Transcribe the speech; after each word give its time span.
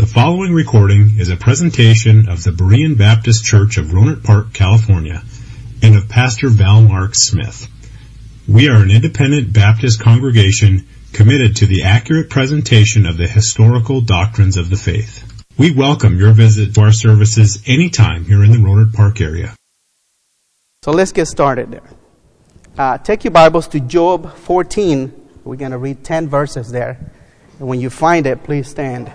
The 0.00 0.06
following 0.06 0.54
recording 0.54 1.18
is 1.18 1.28
a 1.28 1.36
presentation 1.36 2.30
of 2.30 2.42
the 2.42 2.52
Berean 2.52 2.96
Baptist 2.96 3.44
Church 3.44 3.76
of 3.76 3.88
Rohnert 3.88 4.24
Park, 4.24 4.54
California, 4.54 5.22
and 5.82 5.94
of 5.94 6.08
Pastor 6.08 6.48
Val 6.48 6.80
Mark 6.80 7.10
Smith. 7.12 7.68
We 8.48 8.70
are 8.70 8.82
an 8.82 8.90
independent 8.90 9.52
Baptist 9.52 10.00
congregation 10.00 10.88
committed 11.12 11.56
to 11.56 11.66
the 11.66 11.82
accurate 11.82 12.30
presentation 12.30 13.04
of 13.04 13.18
the 13.18 13.28
historical 13.28 14.00
doctrines 14.00 14.56
of 14.56 14.70
the 14.70 14.78
faith. 14.78 15.22
We 15.58 15.70
welcome 15.70 16.16
your 16.16 16.32
visit 16.32 16.74
to 16.76 16.80
our 16.80 16.92
services 16.92 17.62
anytime 17.66 18.24
here 18.24 18.42
in 18.42 18.52
the 18.52 18.56
Rohnert 18.56 18.94
Park 18.94 19.20
area. 19.20 19.54
So 20.82 20.92
let's 20.92 21.12
get 21.12 21.26
started 21.26 21.72
there. 21.72 21.90
Uh, 22.78 22.96
take 22.96 23.24
your 23.24 23.32
Bibles 23.32 23.68
to 23.68 23.80
Job 23.80 24.34
14. 24.34 25.12
We're 25.44 25.56
going 25.56 25.72
to 25.72 25.78
read 25.78 26.02
10 26.02 26.26
verses 26.30 26.70
there. 26.70 27.12
And 27.58 27.68
when 27.68 27.82
you 27.82 27.90
find 27.90 28.26
it, 28.26 28.44
please 28.44 28.66
stand. 28.66 29.12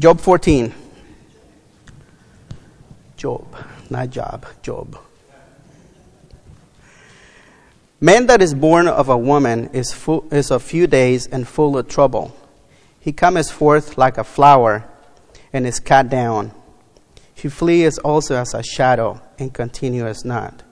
Job 0.00 0.18
14. 0.18 0.72
Job, 3.18 3.54
not 3.90 4.08
Job, 4.08 4.46
Job. 4.62 4.98
Man 8.00 8.26
that 8.28 8.40
is 8.40 8.54
born 8.54 8.88
of 8.88 9.10
a 9.10 9.18
woman 9.18 9.68
is, 9.74 9.92
full, 9.92 10.26
is 10.32 10.50
a 10.50 10.58
few 10.58 10.86
days 10.86 11.26
and 11.26 11.46
full 11.46 11.76
of 11.76 11.86
trouble. 11.86 12.34
He 12.98 13.12
cometh 13.12 13.50
forth 13.50 13.98
like 13.98 14.16
a 14.16 14.24
flower 14.24 14.88
and 15.52 15.66
is 15.66 15.78
cut 15.78 16.08
down. 16.08 16.52
He 17.34 17.50
fleeth 17.50 17.98
also 18.02 18.36
as 18.36 18.54
a 18.54 18.62
shadow 18.62 19.20
and 19.38 19.52
continueth 19.52 20.24
not. 20.24 20.62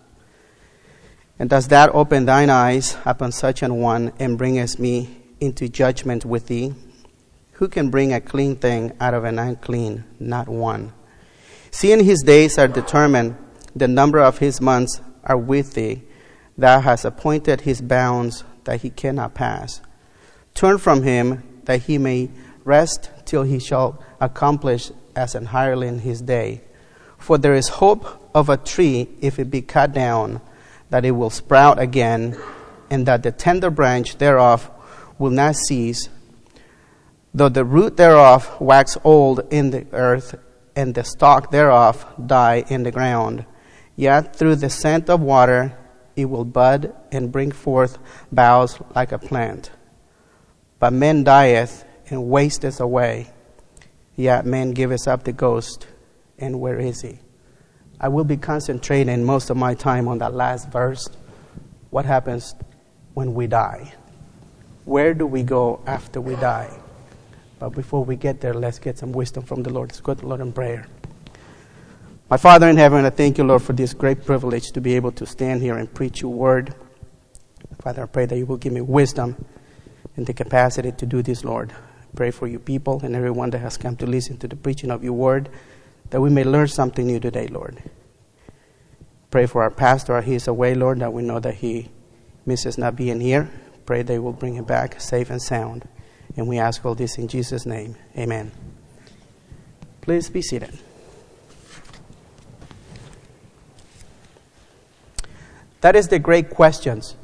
And 1.38 1.50
does 1.50 1.69
that 1.69 1.91
open 1.92 2.25
thine 2.25 2.48
eyes 2.48 2.97
upon 3.05 3.33
such 3.33 3.62
an 3.62 3.75
one 3.77 4.10
and 4.19 4.38
bringest 4.38 4.78
me 4.78 5.19
into 5.38 5.69
judgment 5.69 6.25
with 6.25 6.47
thee? 6.47 6.72
Who 7.59 7.67
can 7.67 7.91
bring 7.91 8.12
a 8.12 8.20
clean 8.20 8.55
thing 8.55 8.92
out 9.01 9.14
of 9.14 9.25
an 9.25 9.41
unclean? 9.41 10.05
Not 10.20 10.48
one. 10.48 10.92
Seeing 11.73 12.05
his 12.05 12.23
days 12.23 12.56
are 12.56 12.69
determined, 12.69 13.37
the 13.75 13.89
number 13.89 14.20
of 14.20 14.39
his 14.39 14.61
months 14.61 15.00
are 15.25 15.37
with 15.37 15.75
thee. 15.75 16.05
Thou 16.56 16.78
hast 16.78 17.05
appointed 17.05 17.62
his 17.62 17.81
bounds 17.81 18.45
that 18.62 18.83
he 18.83 18.91
cannot 18.91 19.34
pass. 19.34 19.81
Turn 20.55 20.78
from 20.78 21.03
him 21.03 21.42
that 21.65 21.83
he 21.83 21.98
may 21.98 22.31
rest 22.62 23.11
till 23.25 23.42
he 23.42 23.59
shall 23.59 24.05
accomplish 24.20 24.93
as 25.17 25.34
an 25.34 25.47
hireling 25.47 25.98
his 25.98 26.22
day. 26.22 26.61
For 27.19 27.39
there 27.39 27.55
is 27.55 27.67
hope 27.67 28.31
of 28.37 28.48
a 28.48 28.56
tree 28.56 29.09
if 29.20 29.41
it 29.41 29.50
be 29.50 29.62
cut 29.62 29.93
down, 29.93 30.41
that 30.91 31.05
it 31.05 31.11
will 31.11 31.31
sprout 31.31 31.81
again, 31.81 32.39
and 32.89 33.05
that 33.06 33.25
the 33.25 33.33
tender 33.33 33.69
branch 33.69 34.19
thereof 34.19 34.70
will 35.19 35.33
not 35.33 35.56
cease 35.56 36.09
though 37.34 37.48
the 37.48 37.65
root 37.65 37.97
thereof 37.97 38.61
wax 38.61 38.97
old 39.05 39.41
in 39.51 39.71
the 39.71 39.87
earth, 39.93 40.34
and 40.75 40.95
the 40.95 41.03
stalk 41.03 41.51
thereof 41.51 42.07
die 42.25 42.65
in 42.69 42.84
the 42.84 42.93
ground. 42.93 43.45
Yet 43.97 44.37
through 44.37 44.57
the 44.57 44.71
scent 44.71 45.11
of 45.11 45.21
water 45.21 45.77
it 46.15 46.27
will 46.27 46.45
bud 46.45 46.95
and 47.11 47.33
bring 47.33 47.51
forth 47.51 47.99
boughs 48.31 48.79
like 48.95 49.11
a 49.11 49.19
plant. 49.19 49.71
But 50.79 50.93
man 50.93 51.25
dieth 51.25 51.84
and 52.09 52.29
wasteth 52.29 52.81
away. 52.81 53.31
Yet 54.15 54.47
man 54.47 54.71
giveth 54.73 55.09
up 55.09 55.25
the 55.25 55.33
ghost, 55.33 55.87
and 56.39 56.61
where 56.61 56.79
is 56.79 57.03
he? 57.03 57.19
I 58.01 58.09
will 58.09 58.25
be 58.25 58.37
concentrating 58.37 59.25
most 59.25 59.51
of 59.51 59.56
my 59.56 59.75
time 59.75 60.06
on 60.06 60.19
that 60.19 60.34
last 60.34 60.71
verse. 60.71 61.09
What 61.91 62.05
happens 62.05 62.55
when 63.15 63.34
we 63.34 63.49
die? 63.49 63.94
Where 64.84 65.15
do 65.15 65.27
we 65.27 65.43
go 65.43 65.81
after 65.87 66.21
we 66.21 66.37
die? 66.37 66.71
But 67.58 67.70
before 67.70 68.04
we 68.04 68.16
get 68.16 68.41
there, 68.41 68.54
let's 68.54 68.78
get 68.78 68.98
some 68.98 69.12
wisdom 69.12 69.42
from 69.42 69.62
the 69.62 69.70
Lord. 69.70 69.91
Let's 69.91 70.00
go 70.00 70.14
to 70.14 70.20
the 70.20 70.26
Lord 70.26 70.41
in 70.41 70.52
prayer. 70.52 70.86
My 72.30 72.36
Father 72.36 72.69
in 72.69 72.76
heaven, 72.76 73.04
I 73.04 73.10
thank 73.10 73.38
you, 73.38 73.44
Lord, 73.44 73.62
for 73.62 73.72
this 73.72 73.94
great 73.94 74.24
privilege 74.24 74.70
to 74.72 74.80
be 74.80 74.94
able 74.94 75.12
to 75.12 75.26
stand 75.26 75.62
here 75.62 75.76
and 75.76 75.92
preach 75.92 76.20
your 76.20 76.32
word. 76.32 76.74
Father, 77.82 78.02
I 78.02 78.06
pray 78.06 78.26
that 78.26 78.36
you 78.36 78.44
will 78.44 78.58
give 78.58 78.72
me 78.72 78.80
wisdom 78.80 79.44
and 80.16 80.26
the 80.26 80.34
capacity 80.34 80.92
to 80.92 81.06
do 81.06 81.22
this, 81.22 81.42
Lord. 81.44 81.72
I 81.72 82.16
pray 82.16 82.30
for 82.30 82.46
you 82.46 82.58
people 82.58 83.00
and 83.02 83.16
everyone 83.16 83.50
that 83.50 83.60
has 83.60 83.76
come 83.76 83.96
to 83.96 84.06
listen 84.06 84.36
to 84.38 84.48
the 84.48 84.56
preaching 84.56 84.90
of 84.90 85.02
your 85.02 85.14
word, 85.14 85.48
that 86.10 86.20
we 86.20 86.28
may 86.28 86.44
learn 86.44 86.69
something 86.69 87.06
new 87.06 87.19
today, 87.19 87.46
Lord. 87.48 87.82
Pray 89.30 89.46
for 89.46 89.62
our 89.62 89.70
pastor. 89.70 90.20
He 90.20 90.34
is 90.34 90.48
away, 90.48 90.75
Lord, 90.75 91.00
that 91.00 91.12
we 91.12 91.22
know 91.22 91.40
that 91.40 91.56
he 91.56 91.88
misses 92.46 92.78
not 92.78 92.96
being 92.96 93.20
here. 93.20 93.50
Pray 93.86 93.98
that 94.02 94.06
they 94.06 94.19
will 94.19 94.32
bring 94.32 94.54
him 94.54 94.64
back 94.64 95.00
safe 95.00 95.30
and 95.30 95.40
sound. 95.40 95.88
And 96.38 96.47
we 96.47 96.59
ask 96.59 96.87
all 96.87 96.94
this 96.94 97.19
in 97.19 97.26
Jesus' 97.26 97.66
name. 97.66 97.97
Amen. 98.16 98.53
Please 100.00 100.31
be 100.31 100.41
seated. 100.41 100.78
That 105.81 105.97
is 105.97 106.06
the 106.06 106.21
great 106.21 106.50
questions. 106.50 107.16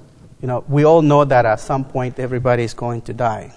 You 0.43 0.49
know, 0.49 0.65
we 0.69 0.85
all 0.85 1.01
know 1.01 1.25
that 1.25 1.47
at 1.47 1.61
some 1.61 1.85
point 1.85 2.19
everybody 2.19 2.65
is 2.65 2.75
going 2.75 3.03
to 3.03 3.13
die. 3.13 3.55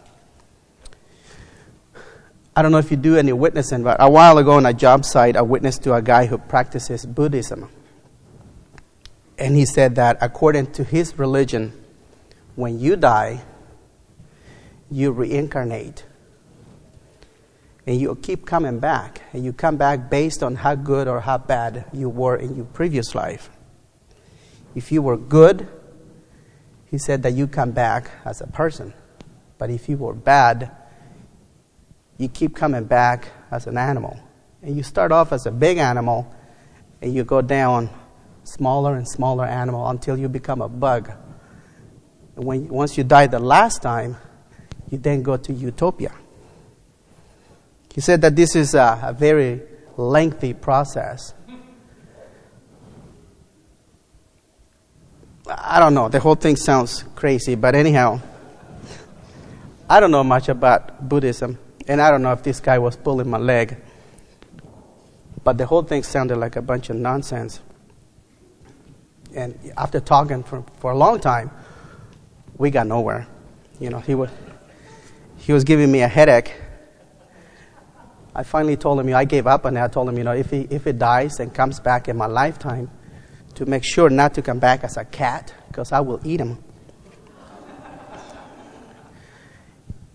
I 2.56 2.62
don't 2.62 2.72
know 2.72 2.78
if 2.78 2.92
you 2.92 2.98
do 2.98 3.18
any 3.18 3.34
witnessing, 3.34 3.82
but 3.82 3.98
a 4.00 4.10
while 4.10 4.38
ago 4.38 4.52
on 4.54 4.66
a 4.68 4.74
job 4.74 5.06
site, 5.06 5.36
I 5.36 5.42
witnessed 5.42 5.84
to 5.84 5.96
a 5.96 6.04
guy 6.04 6.28
who 6.28 6.38
practices 6.38 7.04
Buddhism. 7.04 7.68
And 9.40 9.56
he 9.56 9.66
said 9.66 9.96
that 9.96 10.20
according 10.22 10.74
to 10.74 10.84
his 10.84 11.18
religion, 11.18 11.74
when 12.56 12.80
you 12.80 12.96
die, 12.96 13.42
you 14.90 15.12
reincarnate. 15.12 16.06
And 17.86 18.00
you 18.00 18.16
keep 18.16 18.46
coming 18.46 18.80
back. 18.80 19.22
And 19.34 19.46
you 19.46 19.54
come 19.54 19.78
back 19.78 20.10
based 20.10 20.44
on 20.44 20.56
how 20.56 20.76
good 20.76 21.08
or 21.08 21.22
how 21.22 21.38
bad 21.38 21.86
you 21.94 22.10
were 22.10 22.36
in 22.36 22.56
your 22.56 22.66
previous 22.66 23.16
life. 23.16 23.50
If 24.76 24.92
you 24.92 25.02
were 25.02 25.18
good, 25.18 25.68
he 26.86 26.98
said 26.98 27.24
that 27.24 27.34
you 27.34 27.48
come 27.48 27.72
back 27.72 28.12
as 28.26 28.42
a 28.42 28.48
person. 28.48 28.94
But 29.58 29.70
if 29.70 29.90
you 29.90 29.98
were 29.98 30.14
bad, 30.14 30.72
you 32.18 32.28
keep 32.28 32.56
coming 32.56 32.86
back 32.86 33.30
as 33.52 33.68
an 33.68 33.78
animal. 33.78 34.20
And 34.62 34.76
you 34.76 34.84
start 34.84 35.12
off 35.12 35.32
as 35.32 35.46
a 35.46 35.52
big 35.52 35.78
animal, 35.78 36.34
and 37.02 37.14
you 37.14 37.24
go 37.24 37.42
down 37.42 37.90
smaller 38.44 38.96
and 38.96 39.08
smaller 39.08 39.46
animal 39.46 39.88
until 39.90 40.18
you 40.18 40.30
become 40.30 40.62
a 40.62 40.70
bug. 40.70 41.12
When, 42.36 42.68
once 42.68 42.98
you 42.98 43.04
die 43.04 43.28
the 43.28 43.40
last 43.40 43.82
time, 43.82 44.18
you 44.90 44.98
then 44.98 45.22
go 45.22 45.38
to 45.38 45.54
utopia. 45.54 46.14
He 47.94 48.02
said 48.02 48.22
that 48.22 48.36
this 48.36 48.56
is 48.56 48.76
a, 48.76 49.00
a 49.04 49.14
very 49.14 49.62
lengthy 49.98 50.54
process. 50.54 51.34
I 55.50 55.80
don't 55.80 55.94
know, 55.94 56.10
the 56.10 56.20
whole 56.20 56.36
thing 56.36 56.56
sounds 56.56 57.04
crazy, 57.16 57.56
but 57.56 57.74
anyhow, 57.74 58.22
I 59.90 60.00
don't 60.00 60.12
know 60.12 60.24
much 60.24 60.50
about 60.50 61.08
Buddhism, 61.08 61.58
and 61.88 62.02
I 62.02 62.12
don't 62.12 62.22
know 62.22 62.34
if 62.34 62.44
this 62.44 62.60
guy 62.60 62.78
was 62.78 62.98
pulling 62.98 63.30
my 63.30 63.38
leg, 63.38 63.78
but 65.44 65.58
the 65.58 65.66
whole 65.66 65.84
thing 65.84 66.04
sounded 66.04 66.36
like 66.36 66.58
a 66.58 66.62
bunch 66.62 66.90
of 66.90 66.98
nonsense. 66.98 67.62
And 69.34 69.58
after 69.78 70.00
talking 70.02 70.44
for, 70.44 70.66
for 70.80 70.92
a 70.92 70.98
long 70.98 71.20
time, 71.22 71.52
we 72.58 72.70
got 72.70 72.88
nowhere. 72.88 73.28
You 73.80 73.90
know, 73.90 74.00
he 74.00 74.14
would 74.16 74.30
he 75.48 75.54
was 75.54 75.64
giving 75.64 75.90
me 75.90 76.02
a 76.02 76.10
headache. 76.10 76.54
I 78.36 78.44
finally 78.44 78.76
told 78.76 79.00
him, 79.00 79.16
I 79.16 79.24
gave 79.24 79.48
up 79.48 79.64
and. 79.64 79.80
I 79.80 79.88
told 79.88 80.10
him, 80.10 80.18
you 80.18 80.26
know, 80.26 80.34
if, 80.34 80.50
he, 80.50 80.68
if 80.70 80.86
it 80.88 81.00
dies 81.00 81.40
and 81.40 81.54
comes 81.54 81.80
back 81.80 82.10
in 82.10 82.18
my 82.18 82.26
lifetime, 82.26 82.92
to 83.56 83.66
make 83.66 83.86
sure 83.86 84.10
not 84.10 84.34
to 84.34 84.42
come 84.42 84.60
back 84.60 84.84
as 84.84 84.98
a 84.98 85.06
cat, 85.06 85.54
because 85.70 85.94
I 85.94 86.02
will 86.02 86.20
eat 86.26 86.42
him. 86.42 86.62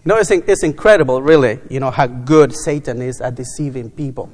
You 0.04 0.08
know, 0.10 0.16
it's, 0.16 0.30
it's 0.30 0.62
incredible, 0.64 1.22
really, 1.22 1.60
you 1.70 1.80
know, 1.80 1.90
how 1.90 2.08
good 2.08 2.54
Satan 2.54 3.00
is 3.00 3.22
at 3.22 3.34
deceiving 3.34 3.90
people. 3.90 4.30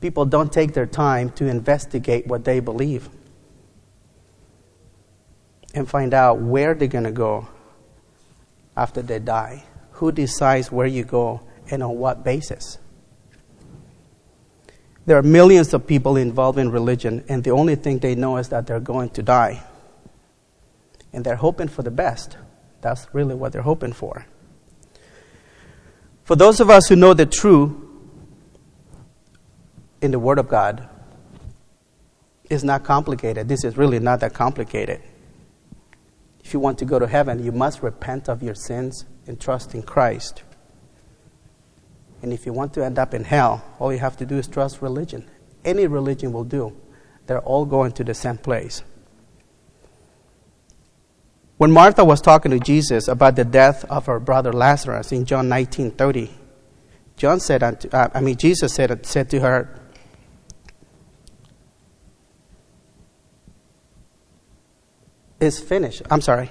People 0.00 0.24
don't 0.24 0.52
take 0.52 0.74
their 0.74 0.86
time 0.86 1.30
to 1.30 1.46
investigate 1.46 2.26
what 2.26 2.44
they 2.44 2.58
believe 2.58 3.08
and 5.72 5.88
find 5.88 6.12
out 6.12 6.40
where 6.40 6.74
they're 6.74 6.88
going 6.88 7.04
to 7.04 7.12
go 7.12 7.46
after 8.76 9.02
they 9.02 9.18
die? 9.18 9.64
Who 9.92 10.12
decides 10.12 10.72
where 10.72 10.86
you 10.86 11.04
go 11.04 11.40
and 11.70 11.82
on 11.82 11.96
what 11.96 12.24
basis? 12.24 12.78
There 15.06 15.18
are 15.18 15.22
millions 15.22 15.74
of 15.74 15.86
people 15.86 16.16
involved 16.16 16.58
in 16.58 16.70
religion, 16.70 17.24
and 17.28 17.44
the 17.44 17.50
only 17.50 17.76
thing 17.76 17.98
they 17.98 18.14
know 18.14 18.38
is 18.38 18.48
that 18.48 18.66
they're 18.66 18.80
going 18.80 19.10
to 19.10 19.22
die. 19.22 19.62
And 21.12 21.24
they're 21.24 21.36
hoping 21.36 21.68
for 21.68 21.82
the 21.82 21.90
best. 21.90 22.36
That's 22.80 23.06
really 23.12 23.34
what 23.34 23.52
they're 23.52 23.62
hoping 23.62 23.92
for. 23.92 24.26
For 26.24 26.36
those 26.36 26.60
of 26.60 26.70
us 26.70 26.88
who 26.88 26.96
know 26.96 27.12
the 27.12 27.26
truth 27.26 27.72
in 30.00 30.10
the 30.10 30.18
Word 30.18 30.38
of 30.38 30.48
God, 30.48 30.88
it's 32.48 32.64
not 32.64 32.84
complicated. 32.84 33.46
This 33.46 33.62
is 33.64 33.76
really 33.76 33.98
not 33.98 34.20
that 34.20 34.32
complicated. 34.32 35.02
If 36.44 36.52
you 36.52 36.60
want 36.60 36.78
to 36.78 36.84
go 36.84 36.98
to 36.98 37.06
heaven, 37.06 37.42
you 37.42 37.52
must 37.52 37.82
repent 37.82 38.28
of 38.28 38.42
your 38.42 38.54
sins 38.54 39.06
and 39.26 39.40
trust 39.40 39.74
in 39.74 39.82
Christ. 39.82 40.42
And 42.22 42.32
if 42.32 42.46
you 42.46 42.52
want 42.52 42.74
to 42.74 42.84
end 42.84 42.98
up 42.98 43.14
in 43.14 43.24
hell, 43.24 43.64
all 43.78 43.92
you 43.92 43.98
have 43.98 44.16
to 44.18 44.26
do 44.26 44.36
is 44.36 44.46
trust 44.46 44.82
religion. 44.82 45.28
Any 45.64 45.86
religion 45.86 46.32
will 46.32 46.44
do. 46.44 46.76
They're 47.26 47.40
all 47.40 47.64
going 47.64 47.92
to 47.92 48.04
the 48.04 48.14
same 48.14 48.36
place. 48.36 48.82
When 51.56 51.70
Martha 51.70 52.04
was 52.04 52.20
talking 52.20 52.50
to 52.50 52.58
Jesus 52.58 53.08
about 53.08 53.36
the 53.36 53.44
death 53.44 53.84
of 53.86 54.06
her 54.06 54.20
brother 54.20 54.52
Lazarus 54.52 55.12
in 55.12 55.24
John 55.24 55.48
19:30, 55.48 56.30
John 57.16 57.40
said 57.40 57.62
unto, 57.62 57.88
uh, 57.88 58.08
I 58.12 58.20
mean 58.20 58.36
Jesus 58.36 58.74
said 58.74 59.06
said 59.06 59.30
to 59.30 59.40
her, 59.40 59.68
"Is 65.44 65.60
finished." 65.60 66.02
I'm 66.10 66.20
sorry. 66.20 66.50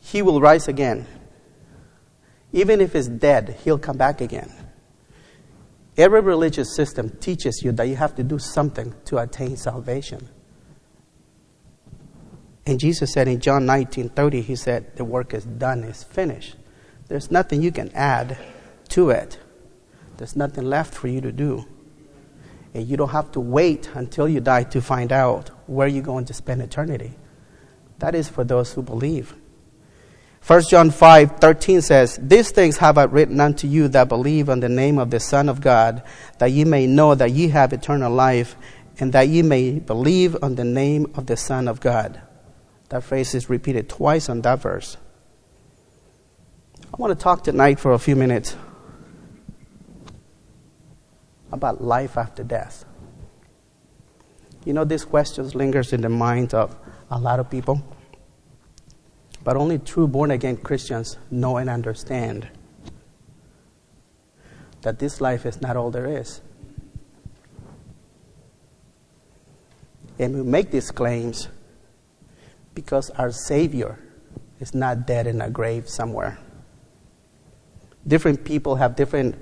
He 0.00 0.22
will 0.22 0.40
rise 0.40 0.68
again. 0.68 1.06
Even 2.52 2.80
if 2.80 2.92
he's 2.92 3.08
dead, 3.08 3.56
he'll 3.64 3.78
come 3.78 3.96
back 3.96 4.20
again. 4.20 4.52
Every 5.96 6.20
religious 6.20 6.74
system 6.74 7.10
teaches 7.20 7.62
you 7.62 7.72
that 7.72 7.84
you 7.84 7.96
have 7.96 8.14
to 8.16 8.22
do 8.22 8.38
something 8.38 8.94
to 9.06 9.18
attain 9.18 9.56
salvation. 9.56 10.28
And 12.64 12.78
Jesus 12.78 13.12
said 13.12 13.28
in 13.28 13.40
John 13.40 13.66
19 13.66 14.10
30, 14.10 14.40
He 14.42 14.56
said, 14.56 14.96
The 14.96 15.04
work 15.04 15.34
is 15.34 15.44
done, 15.44 15.82
it's 15.84 16.02
finished. 16.02 16.56
There's 17.08 17.30
nothing 17.30 17.62
you 17.62 17.72
can 17.72 17.90
add 17.92 18.38
to 18.90 19.10
it, 19.10 19.38
there's 20.16 20.36
nothing 20.36 20.64
left 20.64 20.94
for 20.94 21.08
you 21.08 21.20
to 21.20 21.32
do. 21.32 21.66
And 22.74 22.86
you 22.86 22.96
don't 22.96 23.10
have 23.10 23.32
to 23.32 23.40
wait 23.40 23.90
until 23.94 24.28
you 24.28 24.40
die 24.40 24.64
to 24.64 24.80
find 24.80 25.12
out 25.12 25.50
where 25.66 25.86
you're 25.86 26.02
going 26.02 26.24
to 26.26 26.34
spend 26.34 26.62
eternity. 26.62 27.12
That 27.98 28.14
is 28.14 28.28
for 28.28 28.44
those 28.44 28.72
who 28.72 28.82
believe. 28.82 29.34
1 30.46 30.62
John 30.62 30.90
5 30.90 31.38
13 31.38 31.82
says, 31.82 32.18
These 32.20 32.50
things 32.50 32.78
have 32.78 32.98
I 32.98 33.04
written 33.04 33.40
unto 33.40 33.68
you 33.68 33.86
that 33.88 34.08
believe 34.08 34.48
on 34.48 34.58
the 34.60 34.68
name 34.68 34.98
of 34.98 35.10
the 35.10 35.20
Son 35.20 35.48
of 35.48 35.60
God, 35.60 36.02
that 36.38 36.50
ye 36.50 36.64
may 36.64 36.86
know 36.86 37.14
that 37.14 37.30
ye 37.30 37.48
have 37.48 37.72
eternal 37.72 38.12
life, 38.12 38.56
and 38.98 39.12
that 39.12 39.28
ye 39.28 39.42
may 39.42 39.78
believe 39.78 40.36
on 40.42 40.56
the 40.56 40.64
name 40.64 41.12
of 41.14 41.26
the 41.26 41.36
Son 41.36 41.68
of 41.68 41.78
God. 41.80 42.20
That 42.88 43.04
phrase 43.04 43.34
is 43.34 43.48
repeated 43.48 43.88
twice 43.88 44.28
on 44.28 44.42
that 44.42 44.60
verse. 44.60 44.96
I 46.92 46.96
want 46.98 47.16
to 47.16 47.22
talk 47.22 47.44
tonight 47.44 47.78
for 47.78 47.92
a 47.92 47.98
few 47.98 48.16
minutes 48.16 48.56
about 51.52 51.82
life 51.82 52.16
after 52.16 52.42
death. 52.42 52.84
You 54.64 54.72
know, 54.72 54.84
this 54.84 55.04
question 55.04 55.48
lingers 55.50 55.92
in 55.92 56.00
the 56.00 56.08
minds 56.08 56.54
of 56.54 56.76
a 57.10 57.18
lot 57.18 57.40
of 57.40 57.50
people. 57.50 57.82
But 59.44 59.56
only 59.56 59.78
true 59.78 60.06
born 60.06 60.30
again 60.30 60.56
Christians 60.56 61.18
know 61.30 61.56
and 61.56 61.68
understand 61.68 62.48
that 64.82 64.98
this 64.98 65.20
life 65.20 65.46
is 65.46 65.60
not 65.60 65.76
all 65.76 65.90
there 65.90 66.06
is. 66.06 66.40
And 70.18 70.34
we 70.34 70.42
make 70.42 70.70
these 70.70 70.90
claims 70.90 71.48
because 72.74 73.10
our 73.10 73.32
Savior 73.32 73.98
is 74.60 74.74
not 74.74 75.06
dead 75.06 75.26
in 75.26 75.40
a 75.40 75.50
grave 75.50 75.88
somewhere. 75.88 76.38
Different 78.06 78.44
people 78.44 78.76
have 78.76 78.94
different 78.94 79.36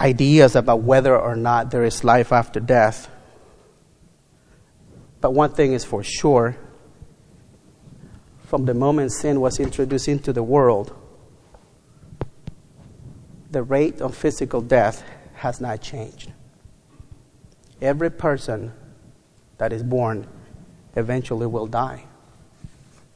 ideas 0.00 0.56
about 0.56 0.82
whether 0.82 1.18
or 1.18 1.36
not 1.36 1.70
there 1.70 1.84
is 1.84 2.04
life 2.04 2.32
after 2.32 2.60
death. 2.60 3.10
But 5.20 5.32
one 5.32 5.52
thing 5.52 5.72
is 5.72 5.84
for 5.84 6.02
sure 6.02 6.56
from 8.54 8.66
the 8.66 8.74
moment 8.74 9.10
sin 9.10 9.40
was 9.40 9.58
introduced 9.58 10.06
into 10.06 10.32
the 10.32 10.42
world, 10.42 10.94
the 13.50 13.64
rate 13.64 14.00
of 14.00 14.16
physical 14.16 14.60
death 14.60 15.02
has 15.34 15.60
not 15.60 15.80
changed. 15.80 16.32
Every 17.82 18.10
person 18.10 18.72
that 19.58 19.72
is 19.72 19.82
born 19.82 20.28
eventually 20.94 21.46
will 21.46 21.66
die. 21.66 22.04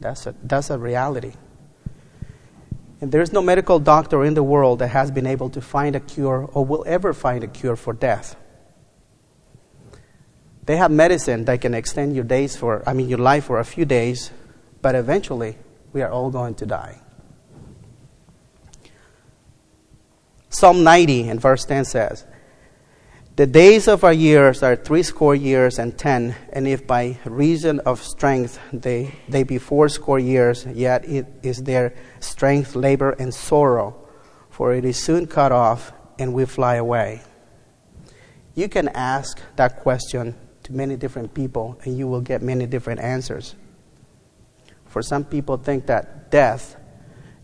That's 0.01 0.27
a, 0.27 0.35
that's 0.43 0.71
a 0.71 0.79
reality. 0.79 1.35
And 3.01 3.13
there's 3.13 3.33
no 3.33 3.41
medical 3.41 3.79
doctor 3.79 4.25
in 4.25 4.35
the 4.35 4.43
world 4.43 4.81
that 4.81 4.89
has 4.89 5.11
been 5.11 5.27
able 5.27 5.51
to 5.51 5.61
find 5.61 5.95
a 5.95 6.01
cure 6.01 6.49
or 6.53 6.65
will 6.65 6.85
ever 6.87 7.13
find 7.13 7.45
a 7.45 7.47
cure 7.47 7.77
for 7.77 7.93
death. 7.93 8.37
They 10.65 10.77
have 10.77 10.91
medicine 10.91 11.45
that 11.47 11.61
can 11.61 11.75
extend 11.75 12.15
your 12.15 12.25
days 12.25 12.57
for, 12.57 12.83
I 12.87 12.93
mean, 12.93 13.09
your 13.09 13.19
life 13.19 13.45
for 13.45 13.59
a 13.59 13.65
few 13.65 13.85
days, 13.85 14.31
but 14.83 14.95
eventually, 14.95 15.57
we 15.93 16.03
are 16.03 16.11
all 16.11 16.31
going 16.31 16.57
to 16.57 16.67
die. 16.67 17.01
Psalm 20.51 20.83
90 20.83 21.29
and 21.29 21.41
verse 21.41 21.65
10 21.65 21.85
says, 21.85 22.25
The 23.39 23.47
days 23.47 23.87
of 23.87 24.03
our 24.03 24.13
years 24.13 24.65
are 24.65 24.75
threescore 24.75 25.37
years 25.37 25.79
and 25.79 25.97
ten, 25.97 26.35
and 26.53 26.67
if 26.67 26.89
by 26.89 27.19
reason 27.25 27.79
of 27.87 28.03
strength 28.03 28.59
they, 28.73 29.15
they 29.29 29.45
be 29.45 29.59
fourscore 29.59 30.19
years, 30.19 30.67
yet 30.67 31.05
it 31.05 31.25
is 31.45 31.63
their 31.63 31.95
strength, 32.19 32.75
labor, 32.75 33.13
and 33.13 33.33
sorrow, 33.33 33.95
for 34.51 34.75
it 34.75 34.85
is 34.85 35.01
soon 35.01 35.29
cut 35.29 35.53
off, 35.53 35.93
and 36.19 36.35
we 36.35 36.47
fly 36.47 36.75
away. 36.75 37.23
You 38.57 38.69
can 38.69 38.89
ask 38.89 39.41
that 39.55 39.77
question 39.77 40.35
to 40.65 40.73
many 40.73 40.97
different 40.97 41.33
people, 41.33 41.79
and 41.85 41.97
you 41.97 42.09
will 42.09 42.23
get 42.23 42.43
many 42.43 42.67
different 42.67 42.99
answers. 42.99 43.55
For 44.87 45.01
some 45.01 45.25
people 45.25 45.59
think 45.59 45.87
that 45.87 46.33
death 46.33 46.75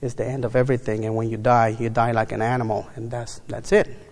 is 0.00 0.16
the 0.16 0.26
end 0.26 0.44
of 0.44 0.56
everything, 0.56 1.04
and 1.04 1.14
when 1.14 1.30
you 1.30 1.36
die, 1.36 1.76
you 1.78 1.88
die 1.88 2.10
like 2.10 2.32
an 2.32 2.42
animal, 2.42 2.84
and 2.96 3.12
that's, 3.12 3.40
that's 3.46 3.70
it. 3.70 4.03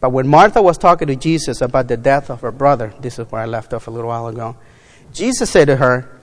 But 0.00 0.10
when 0.10 0.28
Martha 0.28 0.60
was 0.60 0.76
talking 0.78 1.08
to 1.08 1.16
Jesus 1.16 1.60
about 1.60 1.88
the 1.88 1.96
death 1.96 2.30
of 2.30 2.42
her 2.42 2.52
brother, 2.52 2.92
this 3.00 3.18
is 3.18 3.30
where 3.30 3.42
I 3.42 3.46
left 3.46 3.72
off 3.72 3.86
a 3.86 3.90
little 3.90 4.08
while 4.08 4.28
ago, 4.28 4.56
Jesus 5.12 5.50
said 5.50 5.66
to 5.66 5.76
her, 5.76 6.20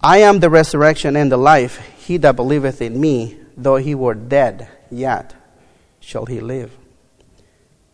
I 0.00 0.18
am 0.18 0.40
the 0.40 0.50
resurrection 0.50 1.16
and 1.16 1.30
the 1.30 1.36
life. 1.36 1.78
He 1.98 2.16
that 2.18 2.36
believeth 2.36 2.80
in 2.80 3.00
me, 3.00 3.38
though 3.56 3.76
he 3.76 3.94
were 3.94 4.14
dead, 4.14 4.68
yet 4.90 5.34
shall 6.00 6.26
he 6.26 6.40
live. 6.40 6.76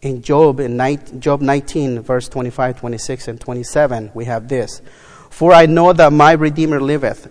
In 0.03 0.23
Job, 0.23 0.61
in 0.61 1.21
Job 1.21 1.41
19, 1.41 2.01
verse 2.01 2.29
25, 2.29 2.81
26, 2.81 3.29
and 3.29 3.41
27, 3.41 4.11
we 4.15 4.25
have 4.27 4.49
this. 4.49 4.83
For 5.31 5.53
I 5.53 5.67
know 5.67 5.93
that 5.93 6.13
my 6.13 6.33
Redeemer 6.33 6.81
liveth, 6.81 7.31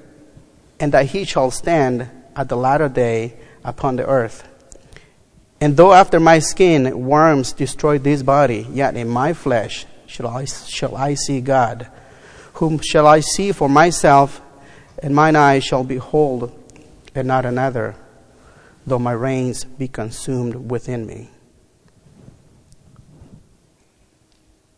and 0.80 0.92
that 0.94 1.08
he 1.08 1.26
shall 1.26 1.52
stand 1.52 2.10
at 2.36 2.50
the 2.50 2.58
latter 2.58 2.90
day 2.90 3.38
upon 3.64 3.98
the 3.98 4.08
earth. 4.08 4.48
And 5.62 5.77
though 5.77 5.94
after 5.94 6.20
my 6.20 6.39
skin 6.39 7.06
worms 7.06 7.53
destroy 7.53 8.00
this 8.00 8.24
body, 8.24 8.68
yet 8.72 8.98
in 8.98 9.08
my 9.08 9.34
flesh 9.34 9.86
shall 10.08 10.27
I, 10.27 10.46
shall 10.46 10.98
I 10.98 11.13
see 11.13 11.39
God, 11.39 11.88
whom 12.53 12.80
shall 12.80 13.06
I 13.06 13.20
see 13.20 13.51
for 13.51 13.70
myself, 13.70 14.41
and 15.03 15.13
mine 15.15 15.36
eyes 15.36 15.63
shall 15.63 15.84
behold, 15.84 16.51
and 17.13 17.27
not 17.27 17.46
another, 17.46 17.96
though 18.88 18.98
my 18.98 19.12
reins 19.12 19.63
be 19.63 19.88
consumed 19.88 20.72
within 20.72 21.06
me. 21.06 21.30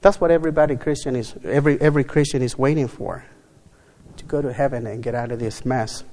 That's 0.01 0.19
what 0.19 0.31
everybody 0.31 0.75
Christian 0.75 1.15
is 1.15 1.33
every 1.45 1.79
every 1.79 2.03
Christian 2.03 2.41
is 2.41 2.57
waiting 2.57 2.89
for. 2.89 3.23
To 4.17 4.25
go 4.25 4.41
to 4.41 4.51
heaven 4.51 4.85
and 4.85 5.01
get 5.01 5.15
out 5.15 5.31
of 5.31 5.39
this 5.39 5.65
mess. 5.65 6.03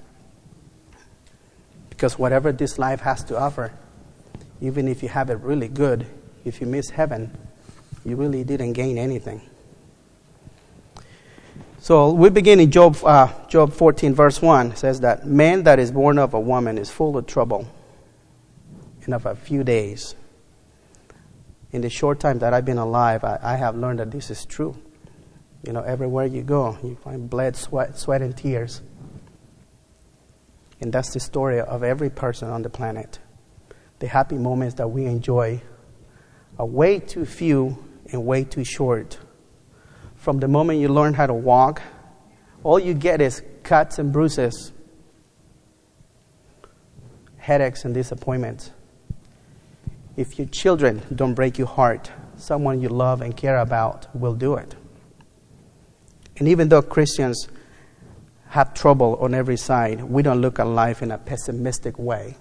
Because 1.90 2.16
whatever 2.16 2.52
this 2.52 2.78
life 2.78 3.00
has 3.00 3.24
to 3.24 3.36
offer, 3.36 3.72
even 4.60 4.88
if 4.88 5.02
you 5.02 5.08
have 5.08 5.30
it 5.30 5.38
really 5.38 5.68
good, 5.68 6.06
if 6.44 6.60
you 6.60 6.66
miss 6.66 6.90
heaven, 6.90 7.36
you 8.04 8.16
really 8.16 8.44
didn't 8.44 8.72
gain 8.74 8.98
anything. 8.98 9.42
So 11.78 12.12
we 12.12 12.28
begin 12.28 12.60
in 12.60 12.70
Job, 12.70 12.96
uh, 13.04 13.28
Job 13.48 13.72
14, 13.72 14.14
verse 14.14 14.42
1. 14.42 14.72
It 14.72 14.78
says 14.78 15.00
that 15.00 15.26
man 15.26 15.62
that 15.62 15.78
is 15.78 15.90
born 15.90 16.18
of 16.18 16.34
a 16.34 16.40
woman 16.40 16.76
is 16.76 16.90
full 16.90 17.16
of 17.16 17.26
trouble 17.26 17.66
and 19.04 19.14
of 19.14 19.24
a 19.26 19.34
few 19.34 19.64
days 19.64 20.14
in 21.72 21.82
the 21.82 21.90
short 21.90 22.20
time 22.20 22.38
that 22.40 22.52
I've 22.52 22.64
been 22.64 22.78
alive, 22.78 23.24
I, 23.24 23.38
I, 23.42 23.56
have 23.56 23.76
learned 23.76 24.00
that 24.00 24.10
this 24.10 24.30
is 24.30 24.44
true. 24.44 24.76
You 25.64 25.72
know, 25.72 25.82
everywhere 25.82 26.26
you 26.26 26.42
go, 26.42 26.78
you 26.82 26.96
find 26.96 27.28
blood, 27.28 27.54
sweat, 27.56 27.98
sweat, 27.98 28.22
and 28.22 28.36
tears. 28.36 28.82
And 30.80 30.92
that's 30.92 31.12
the 31.12 31.20
story 31.20 31.60
of 31.60 31.82
every 31.82 32.10
person 32.10 32.48
on 32.48 32.62
the 32.62 32.70
planet. 32.70 33.18
The 34.00 34.08
happy 34.08 34.36
moments 34.36 34.74
that 34.74 34.88
we 34.88 35.06
enjoy 35.06 35.62
are 36.58 36.66
way 36.66 36.98
too 36.98 37.24
few 37.24 37.78
and 38.10 38.26
way 38.26 38.44
too 38.44 38.64
short. 38.64 39.18
From 40.16 40.40
the 40.40 40.48
moment 40.48 40.80
you 40.80 40.88
learn 40.88 41.14
how 41.14 41.26
to 41.26 41.34
walk, 41.34 41.80
all 42.64 42.78
you 42.78 42.92
get 42.92 43.20
is 43.20 43.42
cuts 43.62 43.98
and 43.98 44.12
bruises. 44.12 44.72
headaches 47.40 47.84
and 47.84 47.94
disappointments. 47.94 48.70
If 50.16 50.38
your 50.38 50.46
children 50.48 51.02
don't 51.12 51.34
break 51.34 51.58
your 51.58 51.66
heart, 51.66 52.10
someone 52.36 52.80
you 52.80 52.88
love 52.88 53.22
and 53.22 53.36
care 53.36 53.58
about 53.58 54.14
will 54.14 54.34
do 54.34 54.54
it. 54.54 54.74
And 56.36 56.46
even 56.46 56.68
though 56.68 56.82
Christians 56.82 57.48
have 58.48 58.74
trouble 58.74 59.16
on 59.20 59.34
every 59.34 59.56
side, 59.56 60.02
we 60.02 60.22
don't 60.22 60.40
look 60.40 60.58
at 60.58 60.66
life 60.66 61.02
in 61.02 61.10
a 61.10 61.18
pessimistic 61.18 61.98
way. 61.98 62.36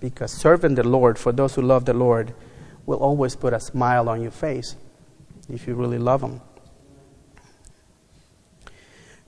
Because 0.00 0.32
serving 0.32 0.74
the 0.74 0.86
Lord, 0.86 1.18
for 1.18 1.32
those 1.32 1.54
who 1.54 1.62
love 1.62 1.84
the 1.84 1.94
Lord, 1.94 2.34
will 2.86 2.98
always 2.98 3.36
put 3.36 3.52
a 3.52 3.60
smile 3.60 4.08
on 4.08 4.20
your 4.20 4.30
face 4.30 4.76
if 5.48 5.66
you 5.66 5.74
really 5.74 5.98
love 5.98 6.22
Him. 6.22 6.40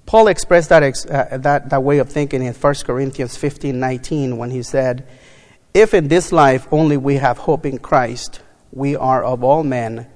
Paul 0.06 0.28
expressed 0.28 0.68
that, 0.68 0.84
ex, 0.84 1.04
uh, 1.04 1.36
that, 1.38 1.70
that 1.70 1.82
way 1.82 1.98
of 1.98 2.08
thinking 2.08 2.42
in 2.42 2.54
1 2.54 2.74
Corinthians 2.84 3.36
15 3.36 3.78
19 3.78 4.36
when 4.36 4.50
he 4.52 4.62
said, 4.62 5.06
If 5.74 5.94
in 5.94 6.06
this 6.06 6.30
life 6.30 6.68
only 6.70 6.96
we 6.96 7.16
have 7.16 7.38
hope 7.38 7.66
in 7.66 7.78
Christ, 7.78 8.40
we 8.70 8.94
are 8.94 9.24
of 9.24 9.42
all 9.42 9.64
men 9.64 10.06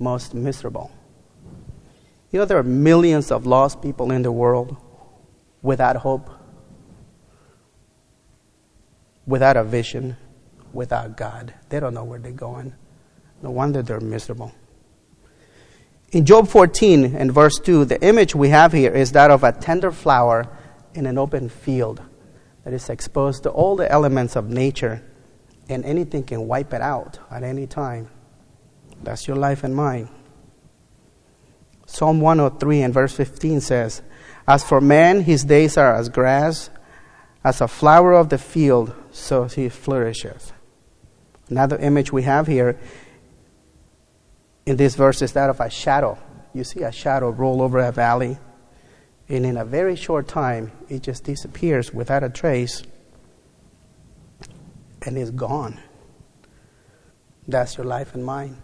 most 0.00 0.34
miserable. 0.34 0.90
You 2.32 2.40
know, 2.40 2.44
there 2.44 2.58
are 2.58 2.64
millions 2.64 3.30
of 3.30 3.46
lost 3.46 3.80
people 3.80 4.10
in 4.10 4.22
the 4.22 4.32
world 4.32 4.76
without 5.62 5.96
hope, 5.96 6.30
without 9.30 9.56
a 9.56 9.64
vision, 9.64 10.16
without 10.72 11.16
God. 11.16 11.54
They 11.68 11.80
don't 11.80 11.94
know 11.94 12.04
where 12.04 12.18
they're 12.18 12.32
going. 12.32 12.74
No 13.42 13.50
wonder 13.50 13.80
they're 13.80 14.00
miserable. 14.00 14.52
In 16.12 16.26
Job 16.26 16.48
14 16.48 17.14
and 17.14 17.32
verse 17.32 17.58
2, 17.60 17.84
the 17.84 18.02
image 18.02 18.34
we 18.34 18.48
have 18.48 18.72
here 18.72 18.92
is 18.92 19.12
that 19.12 19.30
of 19.30 19.44
a 19.44 19.52
tender 19.52 19.92
flower 19.92 20.48
in 20.94 21.06
an 21.06 21.16
open 21.16 21.48
field 21.48 22.02
that 22.64 22.74
is 22.74 22.90
exposed 22.90 23.44
to 23.44 23.50
all 23.50 23.76
the 23.76 23.90
elements 23.90 24.34
of 24.34 24.50
nature, 24.50 25.02
and 25.68 25.84
anything 25.84 26.24
can 26.24 26.48
wipe 26.48 26.74
it 26.74 26.82
out 26.82 27.20
at 27.30 27.44
any 27.44 27.68
time. 27.68 28.10
That's 29.02 29.28
your 29.28 29.36
life 29.36 29.62
and 29.62 29.74
mine. 29.74 30.08
Psalm 31.86 32.20
103 32.20 32.82
and 32.82 32.92
verse 32.92 33.14
15 33.14 33.60
says, 33.60 34.02
As 34.48 34.64
for 34.64 34.80
man, 34.80 35.20
his 35.20 35.44
days 35.44 35.76
are 35.76 35.94
as 35.94 36.08
grass, 36.08 36.70
as 37.44 37.60
a 37.60 37.68
flower 37.68 38.12
of 38.12 38.28
the 38.28 38.38
field, 38.38 38.94
so 39.12 39.44
he 39.44 39.68
flourisheth. 39.68 40.52
Another 41.48 41.76
image 41.78 42.12
we 42.12 42.22
have 42.22 42.46
here 42.46 42.78
in 44.66 44.76
this 44.76 44.94
verse 44.94 45.20
is 45.22 45.32
that 45.32 45.50
of 45.50 45.60
a 45.60 45.68
shadow. 45.68 46.18
You 46.54 46.64
see 46.64 46.82
a 46.82 46.92
shadow 46.92 47.30
roll 47.30 47.62
over 47.62 47.78
a 47.78 47.92
valley, 47.92 48.38
and 49.28 49.44
in 49.46 49.56
a 49.56 49.64
very 49.64 49.96
short 49.96 50.28
time, 50.28 50.72
it 50.88 51.02
just 51.02 51.24
disappears 51.24 51.92
without 51.92 52.22
a 52.22 52.28
trace 52.28 52.82
and 55.02 55.16
is 55.16 55.30
gone. 55.30 55.80
That's 57.48 57.76
your 57.76 57.86
life 57.86 58.14
and 58.14 58.24
mine. 58.24 58.56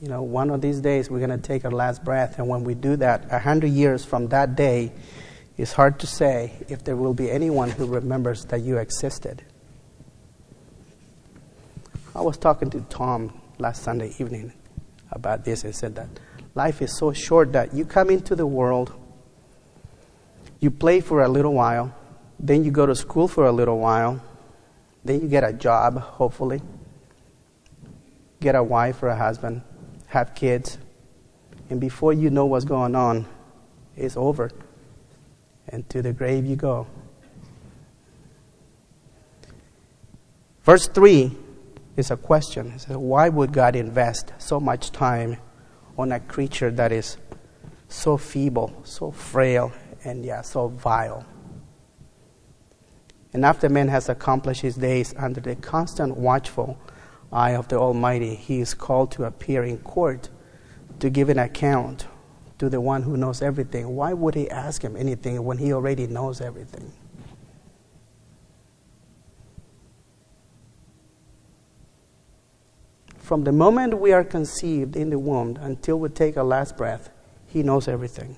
You 0.00 0.08
know, 0.08 0.22
one 0.22 0.50
of 0.50 0.60
these 0.60 0.80
days 0.80 1.08
we're 1.08 1.24
going 1.24 1.30
to 1.30 1.38
take 1.38 1.64
our 1.64 1.70
last 1.70 2.04
breath, 2.04 2.38
and 2.38 2.48
when 2.48 2.64
we 2.64 2.74
do 2.74 2.96
that, 2.96 3.26
a 3.30 3.38
hundred 3.38 3.70
years 3.70 4.04
from 4.04 4.28
that 4.28 4.56
day, 4.56 4.92
it's 5.62 5.74
hard 5.74 6.00
to 6.00 6.08
say 6.08 6.50
if 6.68 6.82
there 6.82 6.96
will 6.96 7.14
be 7.14 7.30
anyone 7.30 7.70
who 7.70 7.86
remembers 7.86 8.44
that 8.46 8.62
you 8.62 8.78
existed. 8.78 9.44
I 12.16 12.20
was 12.20 12.36
talking 12.36 12.68
to 12.70 12.80
Tom 12.90 13.40
last 13.58 13.84
Sunday 13.84 14.12
evening 14.18 14.52
about 15.12 15.44
this 15.44 15.62
and 15.62 15.72
said 15.72 15.94
that 15.94 16.08
life 16.56 16.82
is 16.82 16.98
so 16.98 17.12
short 17.12 17.52
that 17.52 17.72
you 17.72 17.84
come 17.84 18.10
into 18.10 18.34
the 18.34 18.44
world, 18.44 18.92
you 20.58 20.72
play 20.72 21.00
for 21.00 21.22
a 21.22 21.28
little 21.28 21.54
while, 21.54 21.94
then 22.40 22.64
you 22.64 22.72
go 22.72 22.84
to 22.84 22.96
school 22.96 23.28
for 23.28 23.46
a 23.46 23.52
little 23.52 23.78
while, 23.78 24.20
then 25.04 25.20
you 25.20 25.28
get 25.28 25.44
a 25.44 25.52
job, 25.52 25.96
hopefully, 25.96 26.60
get 28.40 28.56
a 28.56 28.62
wife 28.64 29.00
or 29.00 29.10
a 29.10 29.16
husband, 29.16 29.62
have 30.08 30.34
kids, 30.34 30.76
and 31.70 31.80
before 31.80 32.12
you 32.12 32.30
know 32.30 32.46
what's 32.46 32.64
going 32.64 32.96
on, 32.96 33.28
it's 33.96 34.16
over. 34.16 34.50
And 35.68 35.88
to 35.90 36.02
the 36.02 36.12
grave 36.12 36.44
you 36.44 36.56
go. 36.56 36.86
Verse 40.62 40.86
3 40.88 41.36
is 41.96 42.10
a 42.10 42.16
question. 42.16 42.68
It 42.68 42.80
says, 42.82 42.96
why 42.96 43.28
would 43.28 43.52
God 43.52 43.74
invest 43.74 44.32
so 44.38 44.60
much 44.60 44.92
time 44.92 45.38
on 45.98 46.12
a 46.12 46.20
creature 46.20 46.70
that 46.70 46.92
is 46.92 47.16
so 47.88 48.16
feeble, 48.16 48.72
so 48.84 49.10
frail, 49.10 49.72
and 50.04 50.24
yeah, 50.24 50.42
so 50.42 50.68
vile? 50.68 51.26
And 53.32 53.44
after 53.44 53.68
man 53.68 53.88
has 53.88 54.08
accomplished 54.08 54.60
his 54.60 54.76
days 54.76 55.14
under 55.16 55.40
the 55.40 55.56
constant 55.56 56.16
watchful 56.16 56.78
eye 57.32 57.52
of 57.52 57.68
the 57.68 57.76
Almighty, 57.76 58.34
he 58.34 58.60
is 58.60 58.74
called 58.74 59.10
to 59.12 59.24
appear 59.24 59.64
in 59.64 59.78
court 59.78 60.28
to 61.00 61.08
give 61.08 61.28
an 61.28 61.38
account 61.38 62.06
to 62.62 62.68
the 62.68 62.80
one 62.80 63.02
who 63.02 63.16
knows 63.16 63.42
everything. 63.42 63.96
Why 63.96 64.12
would 64.12 64.36
he 64.36 64.48
ask 64.48 64.82
him 64.84 64.96
anything 64.96 65.44
when 65.44 65.58
he 65.58 65.72
already 65.72 66.06
knows 66.06 66.40
everything? 66.40 66.92
From 73.18 73.42
the 73.42 73.50
moment 73.50 73.98
we 73.98 74.12
are 74.12 74.22
conceived 74.22 74.94
in 74.94 75.10
the 75.10 75.18
womb 75.18 75.58
until 75.60 75.98
we 75.98 76.08
take 76.10 76.36
our 76.36 76.44
last 76.44 76.76
breath, 76.76 77.10
He 77.48 77.64
knows 77.64 77.88
everything. 77.88 78.36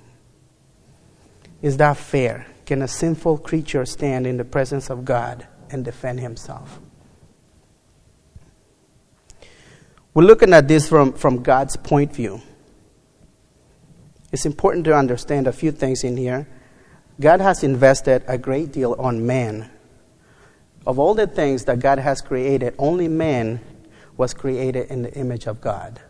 Is 1.61 1.77
that 1.77 1.99
fair? 1.99 2.47
Can 2.65 2.81
a 2.81 2.89
sinful 2.89 3.37
creature 3.39 3.85
stand 3.85 4.27
in 4.27 4.39
the 4.39 4.45
presence 4.47 4.89
of 4.89 5.05
God 5.05 5.47
and 5.69 5.85
defend 5.85 6.21
himself? 6.21 6.81
We're 10.15 10.25
looking 10.25 10.55
at 10.55 10.67
this 10.67 10.89
from, 10.89 11.13
from 11.13 11.43
God's 11.43 11.77
point 11.77 12.13
of 12.13 12.17
view. 12.17 12.41
It's 14.35 14.47
important 14.47 14.85
to 14.87 14.97
understand 14.97 15.47
a 15.47 15.53
few 15.53 15.71
things 15.71 16.03
in 16.03 16.17
here. 16.17 16.49
God 17.21 17.41
has 17.41 17.63
invested 17.63 18.25
a 18.27 18.37
great 18.37 18.73
deal 18.73 18.97
on 18.99 19.25
man. 19.25 19.71
Of 20.85 20.99
all 20.99 21.15
the 21.15 21.29
things 21.29 21.67
that 21.67 21.79
God 21.79 22.01
has 22.01 22.21
created, 22.21 22.75
only 22.77 23.07
man 23.07 23.61
was 24.17 24.35
created 24.35 24.91
in 24.91 25.03
the 25.03 25.15
image 25.15 25.47
of 25.47 25.61
God. 25.61 26.01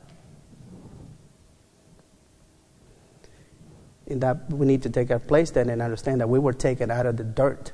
In 4.07 4.21
that, 4.21 4.51
we 4.51 4.65
need 4.65 4.81
to 4.85 4.89
take 4.89 5.11
our 5.11 5.19
place 5.19 5.51
then 5.51 5.69
and 5.69 5.83
understand 5.83 6.23
that 6.23 6.29
we 6.31 6.39
were 6.39 6.55
taken 6.55 6.91
out 6.91 7.05
of 7.05 7.19
the 7.19 7.25
dirt. 7.25 7.73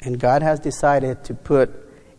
And 0.00 0.16
God 0.20 0.44
has 0.44 0.60
decided 0.60 1.24
to 1.24 1.34
put 1.34 1.70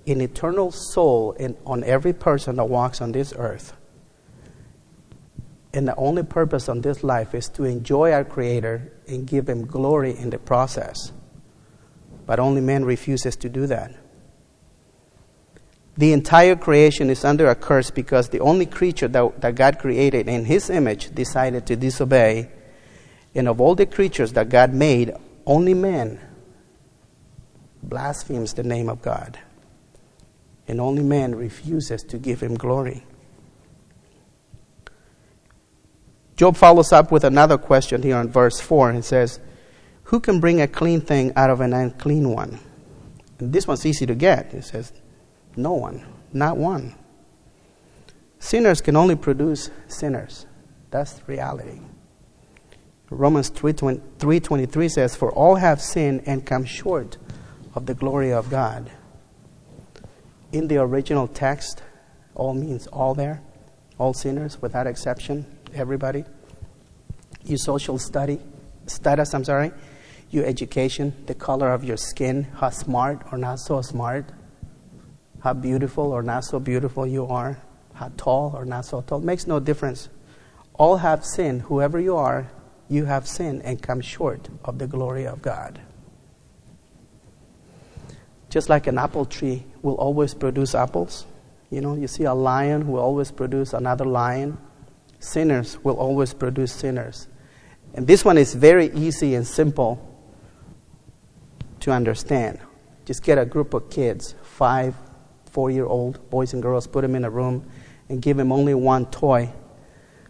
an 0.05 0.19
eternal 0.19 0.73
soul 0.73 1.31
in, 1.31 1.55
on 1.65 1.85
every 1.85 2.11
person 2.11 2.57
that 2.57 2.65
walks 2.65 2.99
on 2.99 3.13
this 3.13 3.33
earth. 3.37 3.71
And 5.73 5.87
the 5.87 5.95
only 5.95 6.23
purpose 6.23 6.69
on 6.69 6.81
this 6.81 7.03
life 7.03 7.35
is 7.35 7.49
to 7.49 7.65
enjoy 7.65 8.11
our 8.11 8.23
Creator 8.23 8.91
and 9.07 9.27
give 9.27 9.47
Him 9.49 9.65
glory 9.65 10.17
in 10.17 10.29
the 10.29 10.39
process. 10.39 11.11
But 12.25 12.39
only 12.39 12.61
man 12.61 12.85
refuses 12.85 13.35
to 13.37 13.49
do 13.49 13.67
that. 13.67 13.93
The 15.97 16.13
entire 16.13 16.55
creation 16.55 17.09
is 17.09 17.25
under 17.25 17.47
a 17.47 17.55
curse 17.55 17.89
because 17.89 18.29
the 18.29 18.39
only 18.39 18.67
creature 18.67 19.07
that, 19.07 19.41
that 19.41 19.55
God 19.55 19.79
created 19.79 20.27
in 20.27 20.45
His 20.45 20.69
image 20.69 21.13
decided 21.13 21.65
to 21.67 21.75
disobey. 21.75 22.49
And 23.33 23.47
of 23.47 23.59
all 23.59 23.75
the 23.75 23.85
creatures 23.85 24.33
that 24.33 24.49
God 24.49 24.73
made, 24.73 25.13
only 25.45 25.73
man 25.73 26.19
blasphemes 27.81 28.53
the 28.53 28.63
name 28.63 28.89
of 28.89 29.01
God. 29.01 29.39
And 30.67 30.79
only 30.79 31.03
man 31.03 31.33
refuses 31.33 32.03
to 32.03 32.17
give 32.17 32.41
Him 32.41 32.55
glory. 32.55 33.03
Job 36.37 36.55
follows 36.55 36.93
up 36.93 37.11
with 37.11 37.23
another 37.23 37.57
question 37.57 38.01
here 38.01 38.17
in 38.17 38.29
verse 38.29 38.61
4 38.61 38.91
and 38.91 39.03
says, 39.03 39.39
Who 40.03 40.19
can 40.19 40.39
bring 40.39 40.61
a 40.61 40.67
clean 40.67 41.01
thing 41.01 41.33
out 41.35 41.49
of 41.49 41.59
an 41.59 41.73
unclean 41.73 42.29
one? 42.29 42.59
And 43.39 43.51
this 43.51 43.67
one's 43.67 43.85
easy 43.85 44.05
to 44.05 44.15
get. 44.15 44.53
It 44.53 44.63
says, 44.63 44.93
no 45.57 45.73
one, 45.73 46.05
not 46.31 46.55
one. 46.55 46.93
Sinners 48.37 48.79
can 48.79 48.95
only 48.95 49.15
produce 49.15 49.71
sinners. 49.87 50.45
That's 50.91 51.19
reality. 51.27 51.79
Romans 53.09 53.49
3.23 53.49 54.91
says, 54.91 55.15
For 55.15 55.31
all 55.31 55.55
have 55.55 55.81
sinned 55.81 56.21
and 56.27 56.45
come 56.45 56.63
short 56.63 57.17
of 57.73 57.87
the 57.87 57.95
glory 57.95 58.31
of 58.31 58.51
God. 58.51 58.91
In 60.51 60.67
the 60.67 60.77
original 60.77 61.27
text, 61.27 61.81
all 62.35 62.53
means 62.53 62.85
all 62.87 63.15
there, 63.15 63.41
all 63.97 64.13
sinners 64.13 64.61
without 64.61 64.85
exception, 64.85 65.56
everybody. 65.73 66.25
Your 67.43 67.57
social 67.57 67.97
study, 67.97 68.39
status, 68.87 69.33
I'm 69.33 69.43
sorry, 69.43 69.71
your 70.29 70.45
education, 70.45 71.13
the 71.25 71.33
color 71.33 71.71
of 71.71 71.83
your 71.83 71.97
skin, 71.97 72.43
how 72.43 72.69
smart 72.69 73.21
or 73.31 73.37
not 73.37 73.59
so 73.59 73.81
smart, 73.81 74.25
how 75.41 75.53
beautiful 75.53 76.11
or 76.11 76.23
not 76.23 76.43
so 76.43 76.59
beautiful 76.59 77.07
you 77.07 77.25
are, 77.27 77.57
how 77.93 78.11
tall 78.17 78.53
or 78.55 78.65
not 78.65 78.85
so 78.85 79.01
tall, 79.01 79.19
makes 79.19 79.47
no 79.47 79.59
difference. 79.59 80.09
All 80.73 80.97
have 80.97 81.25
sinned. 81.25 81.61
Whoever 81.63 81.99
you 81.99 82.15
are, 82.17 82.51
you 82.89 83.05
have 83.05 83.27
sinned 83.27 83.63
and 83.63 83.81
come 83.81 84.01
short 84.01 84.49
of 84.63 84.77
the 84.77 84.87
glory 84.87 85.25
of 85.25 85.41
God. 85.41 85.79
Just 88.49 88.69
like 88.69 88.87
an 88.87 88.97
apple 88.97 89.25
tree 89.25 89.65
will 89.81 89.95
always 89.95 90.33
produce 90.33 90.73
apples. 90.73 91.25
You 91.69 91.81
know, 91.81 91.95
you 91.95 92.07
see 92.07 92.23
a 92.23 92.33
lion 92.33 92.87
will 92.87 93.01
always 93.01 93.31
produce 93.31 93.73
another 93.73 94.05
lion. 94.05 94.57
Sinners 95.19 95.77
will 95.83 95.97
always 95.97 96.33
produce 96.33 96.71
sinners. 96.71 97.27
And 97.93 98.05
this 98.05 98.23
one 98.23 98.37
is 98.37 98.53
very 98.53 98.91
easy 98.93 99.35
and 99.35 99.45
simple 99.45 100.03
to 101.79 101.91
understand. 101.91 102.59
Just 103.05 103.23
get 103.23 103.37
a 103.37 103.45
group 103.45 103.73
of 103.73 103.89
kids, 103.89 104.35
five, 104.43 104.95
four 105.51 105.71
year 105.71 105.85
old 105.85 106.29
boys 106.29 106.53
and 106.53 106.61
girls, 106.61 106.85
put 106.85 107.01
them 107.01 107.15
in 107.15 107.25
a 107.25 107.29
room 107.29 107.65
and 108.09 108.21
give 108.21 108.37
them 108.37 108.51
only 108.51 108.73
one 108.73 109.05
toy. 109.07 109.51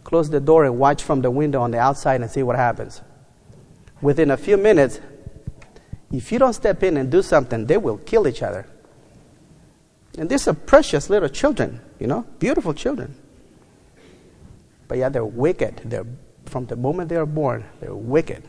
Close 0.04 0.30
the 0.30 0.40
door 0.40 0.64
and 0.64 0.80
watch 0.80 1.04
from 1.04 1.22
the 1.22 1.30
window 1.30 1.62
on 1.62 1.72
the 1.72 1.80
outside 1.80 2.22
and 2.22 2.32
see 2.32 2.44
what 2.44 2.56
happens. 2.56 3.02
Within 4.02 4.32
a 4.32 4.38
few 4.38 4.56
minutes, 4.56 5.02
if 6.12 6.32
you 6.32 6.40
don't 6.40 6.54
step 6.54 6.82
in 6.84 6.96
and 6.98 7.12
do 7.12 7.22
something, 7.22 7.66
they 7.66 7.78
will 7.78 7.98
kill 7.98 8.28
each 8.28 8.42
other. 8.42 8.68
And 10.18 10.30
these 10.30 10.48
are 10.48 10.54
precious 10.54 11.10
little 11.10 11.30
children, 11.30 11.82
you 12.00 12.08
know, 12.08 12.26
beautiful 12.40 12.74
children. 12.74 13.16
But 14.88 14.98
yet 15.00 15.14
they're 15.14 15.26
wicked. 15.26 15.82
They're, 15.86 16.06
from 16.46 16.66
the 16.66 16.76
moment 16.76 17.10
they 17.10 17.16
are 17.16 17.26
born, 17.26 17.66
they're 17.80 17.96
wicked. 17.96 18.44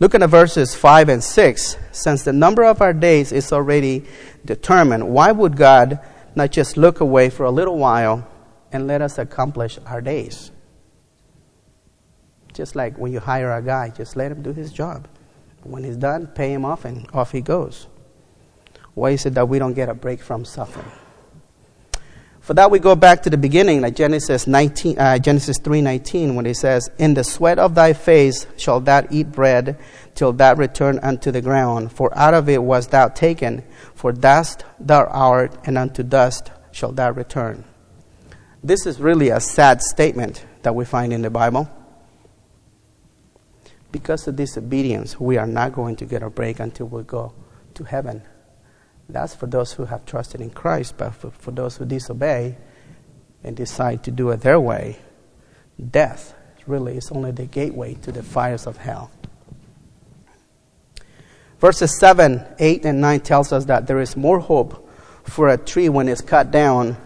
Look 0.00 0.14
at 0.14 0.20
the 0.20 0.28
verses 0.28 0.74
5 0.74 1.08
and 1.08 1.24
6. 1.24 1.76
Since 1.92 2.22
the 2.22 2.32
number 2.32 2.64
of 2.64 2.80
our 2.80 2.92
days 2.92 3.32
is 3.32 3.52
already 3.52 4.04
determined, 4.44 5.08
why 5.08 5.32
would 5.32 5.56
God 5.56 5.98
not 6.34 6.52
just 6.52 6.76
look 6.76 7.00
away 7.00 7.30
for 7.30 7.44
a 7.44 7.50
little 7.50 7.78
while 7.78 8.26
and 8.70 8.86
let 8.86 9.02
us 9.02 9.18
accomplish 9.18 9.78
our 9.86 10.00
days? 10.00 10.52
Just 12.52 12.76
like 12.76 12.96
when 12.96 13.12
you 13.12 13.20
hire 13.20 13.52
a 13.52 13.62
guy, 13.62 13.90
just 13.90 14.16
let 14.16 14.30
him 14.30 14.42
do 14.42 14.52
his 14.52 14.72
job. 14.72 15.08
When 15.64 15.82
he's 15.82 15.96
done, 15.96 16.28
pay 16.28 16.52
him 16.52 16.64
off 16.64 16.84
and 16.84 17.08
off 17.12 17.32
he 17.32 17.40
goes. 17.40 17.88
Why 18.94 19.10
is 19.10 19.26
it 19.26 19.34
that 19.34 19.48
we 19.48 19.58
don't 19.58 19.74
get 19.74 19.88
a 19.88 19.94
break 19.94 20.20
from 20.20 20.44
suffering? 20.44 20.90
For 22.48 22.54
that, 22.54 22.70
we 22.70 22.78
go 22.78 22.96
back 22.96 23.22
to 23.24 23.28
the 23.28 23.36
beginning, 23.36 23.82
like 23.82 23.94
Genesis 23.94 24.46
19, 24.46 24.98
uh, 24.98 25.18
Genesis 25.18 25.58
3:19, 25.58 26.34
when 26.34 26.46
it 26.46 26.56
says, 26.56 26.88
"In 26.96 27.12
the 27.12 27.22
sweat 27.22 27.58
of 27.58 27.74
thy 27.74 27.92
face 27.92 28.46
shall 28.56 28.80
thou 28.80 29.02
eat 29.10 29.30
bread, 29.30 29.76
till 30.14 30.32
thou 30.32 30.54
return 30.54 30.98
unto 31.02 31.30
the 31.30 31.42
ground. 31.42 31.92
For 31.92 32.10
out 32.16 32.32
of 32.32 32.48
it 32.48 32.62
was 32.62 32.86
thou 32.86 33.08
taken. 33.08 33.64
For 33.94 34.12
dust 34.12 34.64
thou 34.80 35.04
art, 35.10 35.58
and 35.66 35.76
unto 35.76 36.02
dust 36.02 36.50
shall 36.70 36.92
thou 36.92 37.10
return." 37.10 37.64
This 38.64 38.86
is 38.86 38.98
really 38.98 39.28
a 39.28 39.40
sad 39.40 39.82
statement 39.82 40.46
that 40.62 40.74
we 40.74 40.86
find 40.86 41.12
in 41.12 41.20
the 41.20 41.28
Bible. 41.28 41.68
Because 43.92 44.26
of 44.26 44.36
disobedience, 44.36 45.20
we 45.20 45.36
are 45.36 45.46
not 45.46 45.74
going 45.74 45.96
to 45.96 46.06
get 46.06 46.22
a 46.22 46.30
break 46.30 46.60
until 46.60 46.86
we 46.86 47.02
go 47.02 47.34
to 47.74 47.84
heaven. 47.84 48.22
That's 49.08 49.34
for 49.34 49.46
those 49.46 49.72
who 49.72 49.86
have 49.86 50.04
trusted 50.04 50.40
in 50.40 50.50
Christ, 50.50 50.94
but 50.98 51.14
for, 51.14 51.30
for 51.30 51.50
those 51.50 51.76
who 51.76 51.86
disobey 51.86 52.56
and 53.42 53.56
decide 53.56 54.02
to 54.04 54.10
do 54.10 54.30
it 54.30 54.42
their 54.42 54.60
way, 54.60 54.98
death 55.90 56.34
really 56.66 56.96
is 56.98 57.10
only 57.10 57.30
the 57.30 57.46
gateway 57.46 57.94
to 57.94 58.12
the 58.12 58.22
fires 58.22 58.66
of 58.66 58.76
hell. 58.76 59.10
Verses 61.58 61.98
7, 61.98 62.44
8, 62.58 62.84
and 62.84 63.00
9 63.00 63.20
tells 63.20 63.52
us 63.52 63.64
that 63.64 63.86
there 63.86 64.00
is 64.00 64.16
more 64.16 64.38
hope 64.38 64.88
for 65.24 65.48
a 65.48 65.56
tree 65.56 65.88
when 65.88 66.08
it's 66.08 66.20
cut 66.20 66.50
down 66.50 66.96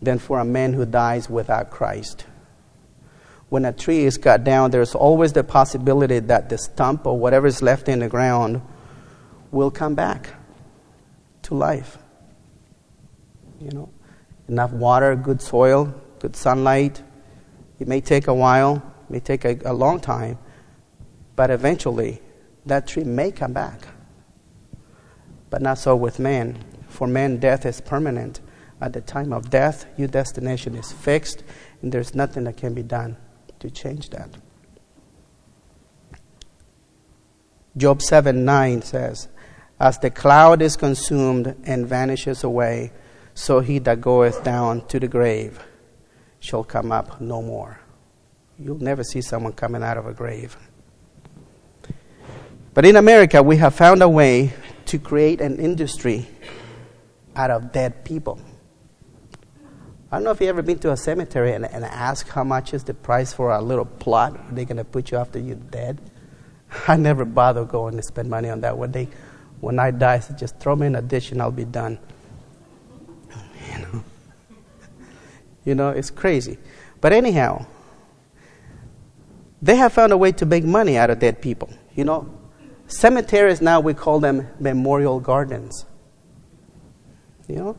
than 0.00 0.18
for 0.18 0.38
a 0.38 0.44
man 0.44 0.72
who 0.72 0.86
dies 0.86 1.28
without 1.28 1.70
Christ. 1.70 2.24
When 3.48 3.64
a 3.64 3.72
tree 3.72 4.04
is 4.04 4.16
cut 4.16 4.44
down, 4.44 4.70
there's 4.70 4.94
always 4.94 5.32
the 5.32 5.44
possibility 5.44 6.20
that 6.20 6.48
the 6.48 6.58
stump 6.58 7.06
or 7.06 7.18
whatever 7.18 7.46
is 7.46 7.62
left 7.62 7.88
in 7.88 7.98
the 7.98 8.08
ground 8.08 8.62
will 9.50 9.70
come 9.70 9.94
back 9.94 10.34
to 11.42 11.54
life. 11.54 11.98
You 13.60 13.70
know, 13.70 13.88
enough 14.48 14.72
water, 14.72 15.16
good 15.16 15.40
soil, 15.40 15.94
good 16.18 16.36
sunlight. 16.36 17.02
It 17.78 17.88
may 17.88 18.00
take 18.00 18.26
a 18.26 18.34
while, 18.34 18.76
it 19.08 19.12
may 19.12 19.20
take 19.20 19.44
a, 19.44 19.58
a 19.64 19.72
long 19.72 20.00
time, 20.00 20.38
but 21.34 21.50
eventually 21.50 22.20
that 22.66 22.86
tree 22.86 23.04
may 23.04 23.30
come 23.30 23.52
back. 23.52 23.80
But 25.50 25.62
not 25.62 25.78
so 25.78 25.94
with 25.94 26.18
man. 26.18 26.58
For 26.88 27.06
man, 27.06 27.38
death 27.38 27.64
is 27.66 27.80
permanent. 27.80 28.40
At 28.80 28.92
the 28.92 29.00
time 29.00 29.32
of 29.32 29.48
death, 29.48 29.86
your 29.96 30.08
destination 30.08 30.74
is 30.74 30.92
fixed, 30.92 31.42
and 31.80 31.92
there's 31.92 32.14
nothing 32.14 32.44
that 32.44 32.56
can 32.56 32.74
be 32.74 32.82
done 32.82 33.16
to 33.60 33.70
change 33.70 34.10
that. 34.10 34.30
Job 37.76 38.02
7 38.02 38.44
9 38.44 38.82
says, 38.82 39.28
As 39.78 39.98
the 39.98 40.10
cloud 40.10 40.62
is 40.62 40.76
consumed 40.76 41.54
and 41.64 41.86
vanishes 41.86 42.44
away, 42.44 42.92
so 43.34 43.60
he 43.60 43.78
that 43.80 44.00
goeth 44.00 44.42
down 44.42 44.86
to 44.86 44.98
the 44.98 45.08
grave 45.08 45.58
shall 46.40 46.64
come 46.64 46.90
up 46.90 47.20
no 47.20 47.42
more. 47.42 47.78
You'll 48.58 48.78
never 48.78 49.04
see 49.04 49.20
someone 49.20 49.52
coming 49.52 49.82
out 49.82 49.98
of 49.98 50.06
a 50.06 50.14
grave. 50.14 50.56
But 52.72 52.86
in 52.86 52.96
America, 52.96 53.42
we 53.42 53.56
have 53.58 53.74
found 53.74 54.02
a 54.02 54.08
way 54.08 54.52
to 54.86 54.98
create 54.98 55.40
an 55.40 55.58
industry 55.58 56.26
out 57.34 57.50
of 57.50 57.72
dead 57.72 58.04
people. 58.04 58.40
I 60.10 60.16
don't 60.16 60.24
know 60.24 60.30
if 60.30 60.40
you've 60.40 60.48
ever 60.48 60.62
been 60.62 60.78
to 60.80 60.92
a 60.92 60.96
cemetery 60.96 61.52
and, 61.52 61.66
and 61.66 61.84
asked 61.84 62.30
how 62.30 62.44
much 62.44 62.72
is 62.72 62.84
the 62.84 62.94
price 62.94 63.32
for 63.32 63.50
a 63.50 63.60
little 63.60 63.84
plot 63.84 64.54
they're 64.54 64.64
going 64.64 64.76
to 64.76 64.84
put 64.84 65.10
you 65.10 65.18
after 65.18 65.38
you're 65.38 65.56
dead. 65.56 66.00
I 66.88 66.96
never 66.96 67.24
bother 67.24 67.64
going 67.64 67.96
to 67.96 68.02
spend 68.02 68.30
money 68.30 68.48
on 68.48 68.60
that. 68.60 68.78
When, 68.78 68.92
they, 68.92 69.08
when 69.60 69.78
I 69.78 69.90
die, 69.90 70.20
so 70.20 70.34
just 70.34 70.58
throw 70.58 70.76
me 70.76 70.86
in 70.86 70.96
a 70.96 71.02
dish 71.02 71.32
and 71.32 71.40
I'll 71.40 71.50
be 71.50 71.64
done. 71.64 71.98
You 73.72 73.78
know, 73.78 74.04
you 75.64 75.74
know 75.74 75.90
it's 75.90 76.10
crazy. 76.10 76.58
But 77.00 77.12
anyhow, 77.12 77.66
they 79.60 79.76
have 79.76 79.92
found 79.92 80.12
a 80.12 80.16
way 80.16 80.32
to 80.32 80.46
make 80.46 80.64
money 80.64 80.96
out 80.96 81.10
of 81.10 81.18
dead 81.18 81.40
people. 81.40 81.70
You 81.94 82.04
know, 82.04 82.32
cemeteries 82.86 83.60
now 83.60 83.80
we 83.80 83.94
call 83.94 84.20
them 84.20 84.48
memorial 84.60 85.20
gardens. 85.20 85.84
You 87.48 87.56
know, 87.56 87.76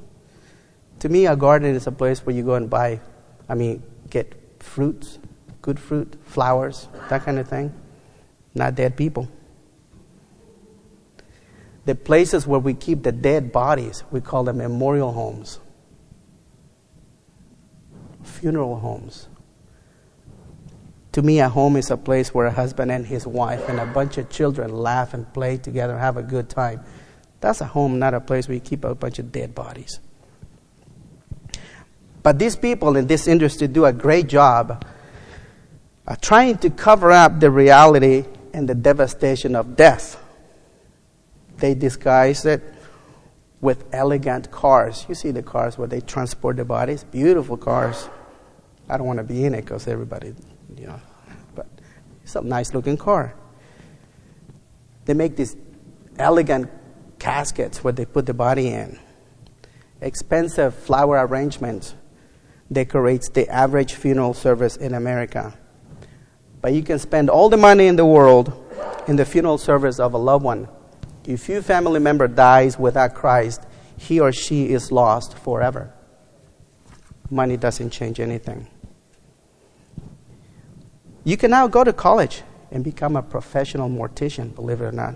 to 0.99 1.09
me, 1.09 1.27
a 1.27 1.35
garden 1.35 1.75
is 1.75 1.87
a 1.87 1.91
place 1.91 2.25
where 2.25 2.35
you 2.35 2.43
go 2.43 2.55
and 2.55 2.69
buy, 2.69 2.99
I 3.47 3.55
mean, 3.55 3.83
get 4.09 4.35
fruits, 4.59 5.19
good 5.61 5.79
fruit, 5.79 6.17
flowers, 6.25 6.87
that 7.09 7.23
kind 7.23 7.39
of 7.39 7.47
thing. 7.47 7.73
Not 8.55 8.75
dead 8.75 8.97
people. 8.97 9.27
The 11.88 11.95
places 11.95 12.45
where 12.45 12.60
we 12.60 12.73
keep 12.73 13.04
the 13.04 13.13
dead 13.13 13.54
bodies, 13.54 14.04
we 14.12 14.19
call 14.19 14.43
them 14.43 14.58
memorial 14.58 15.13
homes, 15.13 15.62
funeral 18.23 18.78
homes. 18.78 19.30
To 21.13 21.21
me, 21.21 21.39
a 21.39 21.47
home 21.47 21.78
is 21.78 21.89
a 21.89 21.95
place 21.95 22.34
where 22.34 22.47
a 22.47 22.52
husband 22.52 22.91
and 22.91 23.06
his 23.06 23.26
wife 23.26 23.69
and 23.69 23.80
a 23.80 23.86
bunch 23.86 24.17
of 24.17 24.30
children 24.30 24.76
laugh 24.76 25.13
and 25.13 25.34
play 25.34 25.56
together, 25.56 25.97
have 25.97 26.17
a 26.17 26.23
good 26.23 26.50
time. 26.50 26.84
That's 27.39 27.62
a 27.62 27.65
home, 27.65 28.00
not 28.00 28.13
a 28.13 28.19
place 28.19 28.50
where 28.50 28.56
you 28.56 28.60
keep 28.60 28.84
a 28.84 28.93
bunch 28.93 29.17
of 29.17 29.32
dead 29.32 29.56
bodies. 29.56 30.02
But 32.21 32.38
these 32.38 32.58
people 32.58 32.97
in 32.97 33.08
this 33.08 33.30
industry 33.30 33.69
do 33.69 33.86
a 33.86 33.93
great 33.93 34.28
job 34.28 34.86
of 36.06 36.19
trying 36.19 36.58
to 36.58 36.69
cover 36.69 37.12
up 37.13 37.39
the 37.39 37.50
reality 37.50 38.26
and 38.52 38.67
the 38.67 38.76
devastation 38.76 39.56
of 39.56 39.78
death. 39.78 40.21
They 41.58 41.74
disguise 41.74 42.46
it 42.46 42.63
with 43.62 43.86
elegant 43.91 44.52
cars. 44.52 45.06
You 45.10 45.15
see 45.15 45.32
the 45.32 45.43
cars 45.43 45.78
where 45.78 45.88
they 45.88 46.02
transport 46.02 46.58
the 46.58 46.65
bodies, 46.65 47.04
beautiful 47.04 47.58
cars. 47.58 48.10
I 48.89 48.98
don't 48.98 49.08
want 49.08 49.17
to 49.17 49.24
be 49.24 49.43
in 49.43 49.54
it 49.54 49.62
because 49.62 49.88
everybody, 49.88 50.34
you 50.78 50.88
know, 50.88 51.02
but 51.56 51.67
it's 52.24 52.36
a 52.36 52.41
nice 52.41 52.74
looking 52.74 52.98
car. 52.98 53.34
They 55.06 55.13
make 55.13 55.36
these 55.36 55.56
elegant 56.20 56.70
caskets 57.20 57.84
where 57.84 57.93
they 57.93 58.06
put 58.06 58.26
the 58.26 58.34
body 58.34 58.70
in, 58.70 59.00
expensive 60.02 60.76
flower 60.76 61.26
arrangements 61.26 61.96
decorates 62.72 63.30
the 63.30 63.50
average 63.50 63.93
funeral 63.93 64.34
service 64.34 64.76
in 64.76 64.93
America. 64.93 65.58
But 66.62 66.74
you 66.74 66.84
can 66.84 67.00
spend 67.00 67.30
all 67.30 67.50
the 67.50 67.58
money 67.58 67.88
in 67.88 67.96
the 67.96 68.06
world 68.06 68.65
in 69.08 69.15
the 69.15 69.26
funeral 69.26 69.58
service 69.58 70.00
of 70.00 70.13
a 70.13 70.17
loved 70.17 70.43
one. 70.43 70.67
If 71.27 71.49
your 71.49 71.61
family 71.61 71.99
member 71.99 72.29
dies 72.29 72.79
without 72.79 73.13
Christ, 73.13 73.67
he 73.97 74.21
or 74.21 74.31
she 74.31 74.69
is 74.69 74.93
lost 74.93 75.37
forever. 75.37 75.93
Money 77.29 77.57
doesn't 77.57 77.89
change 77.89 78.21
anything. 78.21 78.65
You 81.25 81.35
can 81.35 81.51
now 81.51 81.67
go 81.67 81.83
to 81.83 81.91
college 81.91 82.43
and 82.71 82.81
become 82.81 83.17
a 83.17 83.21
professional 83.21 83.89
mortician, 83.89 84.55
believe 84.55 84.79
it 84.79 84.85
or 84.85 84.93
not. 84.93 85.15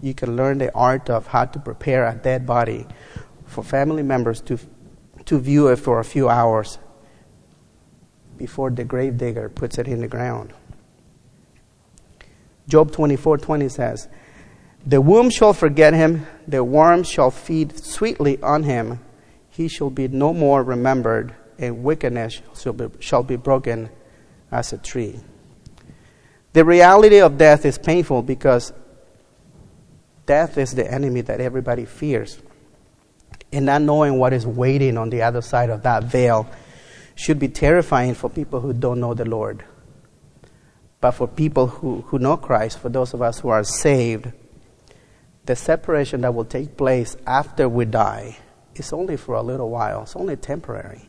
You 0.00 0.14
can 0.14 0.36
learn 0.36 0.58
the 0.58 0.72
art 0.72 1.10
of 1.10 1.26
how 1.26 1.46
to 1.46 1.58
prepare 1.58 2.06
a 2.06 2.14
dead 2.14 2.46
body 2.46 2.86
for 3.44 3.64
family 3.64 4.04
members 4.04 4.40
to 4.42 4.58
to 5.26 5.38
view 5.38 5.68
it 5.68 5.76
for 5.76 6.00
a 6.00 6.04
few 6.04 6.28
hours 6.28 6.78
before 8.36 8.70
the 8.70 8.84
gravedigger 8.84 9.48
puts 9.48 9.78
it 9.78 9.86
in 9.86 10.00
the 10.00 10.08
ground. 10.08 10.52
Job 12.68 12.90
24:20 12.92 13.70
says, 13.70 14.08
The 14.84 15.00
womb 15.00 15.30
shall 15.30 15.52
forget 15.52 15.94
him, 15.94 16.26
the 16.48 16.64
worm 16.64 17.04
shall 17.04 17.30
feed 17.30 17.78
sweetly 17.78 18.42
on 18.42 18.64
him. 18.64 18.98
He 19.50 19.68
shall 19.68 19.90
be 19.90 20.08
no 20.08 20.32
more 20.32 20.62
remembered, 20.64 21.34
and 21.58 21.84
wickedness 21.84 22.40
shall 22.56 22.72
be, 22.72 22.88
shall 22.98 23.22
be 23.22 23.36
broken 23.36 23.90
as 24.50 24.72
a 24.72 24.78
tree. 24.78 25.20
The 26.52 26.64
reality 26.64 27.20
of 27.20 27.38
death 27.38 27.64
is 27.64 27.78
painful 27.78 28.22
because 28.22 28.72
death 30.26 30.58
is 30.58 30.74
the 30.74 30.90
enemy 30.90 31.20
that 31.22 31.40
everybody 31.40 31.84
fears. 31.84 32.40
And 33.52 33.66
not 33.66 33.82
knowing 33.82 34.18
what 34.18 34.32
is 34.32 34.46
waiting 34.46 34.98
on 34.98 35.10
the 35.10 35.22
other 35.22 35.42
side 35.42 35.70
of 35.70 35.82
that 35.82 36.04
veil 36.04 36.48
should 37.14 37.38
be 37.38 37.48
terrifying 37.48 38.14
for 38.14 38.28
people 38.28 38.60
who 38.60 38.72
don't 38.72 38.98
know 38.98 39.14
the 39.14 39.24
Lord. 39.24 39.64
But 41.00 41.12
for 41.12 41.28
people 41.28 41.66
who, 41.66 42.02
who 42.02 42.18
know 42.18 42.36
Christ, 42.36 42.78
for 42.78 42.88
those 42.88 43.14
of 43.14 43.22
us 43.22 43.40
who 43.40 43.48
are 43.48 43.64
saved, 43.64 44.32
the 45.44 45.56
separation 45.56 46.20
that 46.20 46.34
will 46.34 46.44
take 46.44 46.76
place 46.76 47.16
after 47.26 47.68
we 47.68 47.84
die 47.84 48.38
is 48.74 48.92
only 48.92 49.16
for 49.16 49.34
a 49.34 49.42
little 49.42 49.70
while, 49.70 50.02
it's 50.02 50.16
only 50.16 50.36
temporary. 50.36 51.08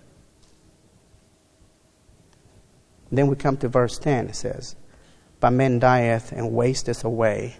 Then 3.11 3.27
we 3.27 3.35
come 3.35 3.57
to 3.57 3.67
verse 3.67 3.99
10, 3.99 4.29
it 4.29 4.35
says, 4.35 4.75
But 5.39 5.51
man 5.51 5.79
dieth 5.79 6.31
and 6.31 6.51
wasteth 6.51 7.03
away. 7.03 7.57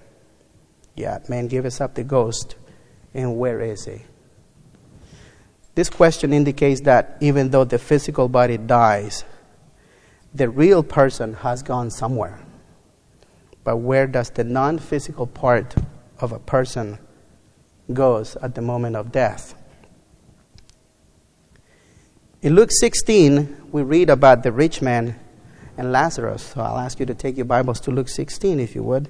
Yet 0.96 1.30
man 1.30 1.48
giveth 1.48 1.80
up 1.80 1.94
the 1.94 2.04
ghost, 2.04 2.56
and 3.14 3.38
where 3.38 3.62
is 3.62 3.86
he? 3.86 4.02
This 5.76 5.90
question 5.90 6.34
indicates 6.34 6.82
that 6.82 7.18
even 7.20 7.50
though 7.50 7.66
the 7.66 7.80
physical 7.80 8.28
body 8.28 8.58
dies, 8.58 9.26
the 10.34 10.50
real 10.50 10.84
person 10.84 11.36
has 11.36 11.62
gone 11.62 11.92
somewhere. 11.92 12.40
But 13.64 13.78
where 13.78 14.08
does 14.08 14.30
the 14.30 14.44
non 14.44 14.78
physical 14.80 15.26
part 15.26 15.76
of 16.24 16.32
a 16.32 16.40
person 16.40 16.98
goes 17.92 18.36
at 18.38 18.56
the 18.56 18.62
moment 18.62 18.96
of 18.96 19.12
death? 19.12 19.56
In 22.42 22.56
Luke 22.56 22.72
16, 22.72 23.70
we 23.72 23.84
read 23.84 24.10
about 24.10 24.44
the 24.44 24.52
rich 24.52 24.82
man 24.82 25.20
and 25.78 25.92
Lazarus. 25.92 26.44
So 26.44 26.62
I'll 26.62 26.80
ask 26.80 27.00
you 27.00 27.06
to 27.06 27.14
take 27.14 27.38
your 27.38 27.46
Bibles 27.46 27.80
to 27.82 27.92
Luke 27.92 28.10
16, 28.10 28.60
if 28.60 28.76
you 28.76 28.84
would. 28.84 29.10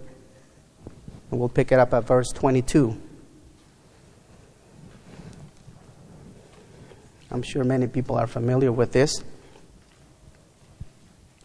And 1.32 1.40
we'll 1.40 1.50
pick 1.50 1.72
it 1.72 1.80
up 1.80 1.94
at 1.94 2.04
verse 2.04 2.30
22. 2.32 3.00
I'm 7.32 7.42
sure 7.42 7.64
many 7.64 7.88
people 7.88 8.16
are 8.16 8.28
familiar 8.28 8.72
with 8.72 8.92
this. 8.92 9.24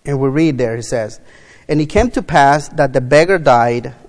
And 0.04 0.20
we 0.20 0.28
read 0.28 0.58
there, 0.58 0.76
it 0.76 0.84
says, 0.84 1.20
And 1.68 1.80
it 1.80 1.86
came 1.86 2.10
to 2.10 2.22
pass 2.22 2.68
that 2.68 2.92
the 2.92 3.00
beggar 3.00 3.38
died 3.38 3.94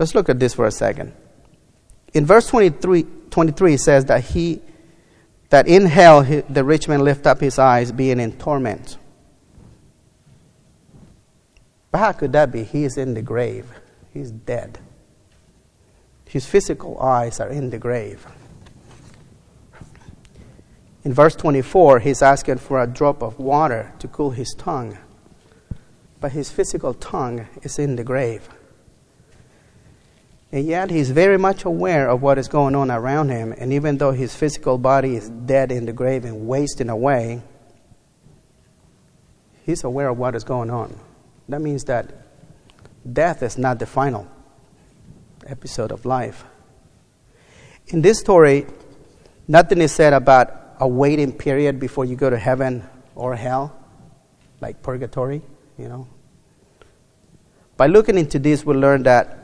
Let's 0.00 0.14
look 0.14 0.30
at 0.30 0.40
this 0.40 0.54
for 0.54 0.66
a 0.66 0.70
second. 0.70 1.12
In 2.14 2.24
verse 2.24 2.46
23, 2.46 3.04
23 3.28 3.74
it 3.74 3.80
says 3.80 4.06
that 4.06 4.24
he 4.24 4.62
that 5.50 5.68
in 5.68 5.84
hell 5.84 6.22
he, 6.22 6.40
the 6.40 6.64
rich 6.64 6.88
man 6.88 7.04
lift 7.04 7.26
up 7.26 7.40
his 7.40 7.58
eyes 7.58 7.92
being 7.92 8.18
in 8.18 8.32
torment. 8.38 8.96
But 11.90 11.98
how 11.98 12.12
could 12.12 12.32
that 12.32 12.50
be? 12.50 12.64
He 12.64 12.84
is 12.84 12.96
in 12.96 13.12
the 13.12 13.20
grave. 13.20 13.66
He's 14.14 14.30
dead. 14.30 14.78
His 16.24 16.46
physical 16.46 16.98
eyes 16.98 17.38
are 17.38 17.50
in 17.50 17.68
the 17.68 17.78
grave. 17.78 18.26
In 21.04 21.12
verse 21.12 21.36
24, 21.36 21.98
he's 21.98 22.22
asking 22.22 22.56
for 22.56 22.82
a 22.82 22.86
drop 22.86 23.22
of 23.22 23.38
water 23.38 23.92
to 23.98 24.08
cool 24.08 24.30
his 24.30 24.54
tongue. 24.56 24.96
But 26.20 26.32
his 26.32 26.50
physical 26.50 26.94
tongue 26.94 27.48
is 27.62 27.78
in 27.78 27.96
the 27.96 28.04
grave. 28.04 28.48
And 30.52 30.66
yet 30.66 30.90
he's 30.90 31.10
very 31.10 31.38
much 31.38 31.64
aware 31.64 32.08
of 32.08 32.22
what 32.22 32.36
is 32.36 32.48
going 32.48 32.74
on 32.74 32.90
around 32.90 33.28
him. 33.28 33.54
And 33.56 33.72
even 33.72 33.98
though 33.98 34.10
his 34.10 34.34
physical 34.34 34.78
body 34.78 35.14
is 35.14 35.28
dead 35.28 35.70
in 35.70 35.86
the 35.86 35.92
grave 35.92 36.24
and 36.24 36.48
wasting 36.48 36.88
away, 36.88 37.42
he's 39.64 39.84
aware 39.84 40.08
of 40.08 40.18
what 40.18 40.34
is 40.34 40.42
going 40.42 40.70
on. 40.70 40.98
That 41.48 41.60
means 41.60 41.84
that 41.84 42.12
death 43.12 43.42
is 43.42 43.58
not 43.58 43.78
the 43.78 43.86
final 43.86 44.26
episode 45.46 45.92
of 45.92 46.04
life. 46.04 46.44
In 47.88 48.02
this 48.02 48.18
story, 48.18 48.66
nothing 49.46 49.80
is 49.80 49.92
said 49.92 50.12
about 50.12 50.56
a 50.80 50.88
waiting 50.88 51.32
period 51.32 51.78
before 51.78 52.04
you 52.04 52.16
go 52.16 52.30
to 52.30 52.38
heaven 52.38 52.84
or 53.14 53.36
hell, 53.36 53.76
like 54.60 54.82
purgatory, 54.82 55.42
you 55.78 55.88
know. 55.88 56.08
By 57.76 57.86
looking 57.86 58.18
into 58.18 58.38
this, 58.38 58.64
we 58.64 58.74
learn 58.74 59.04
that 59.04 59.39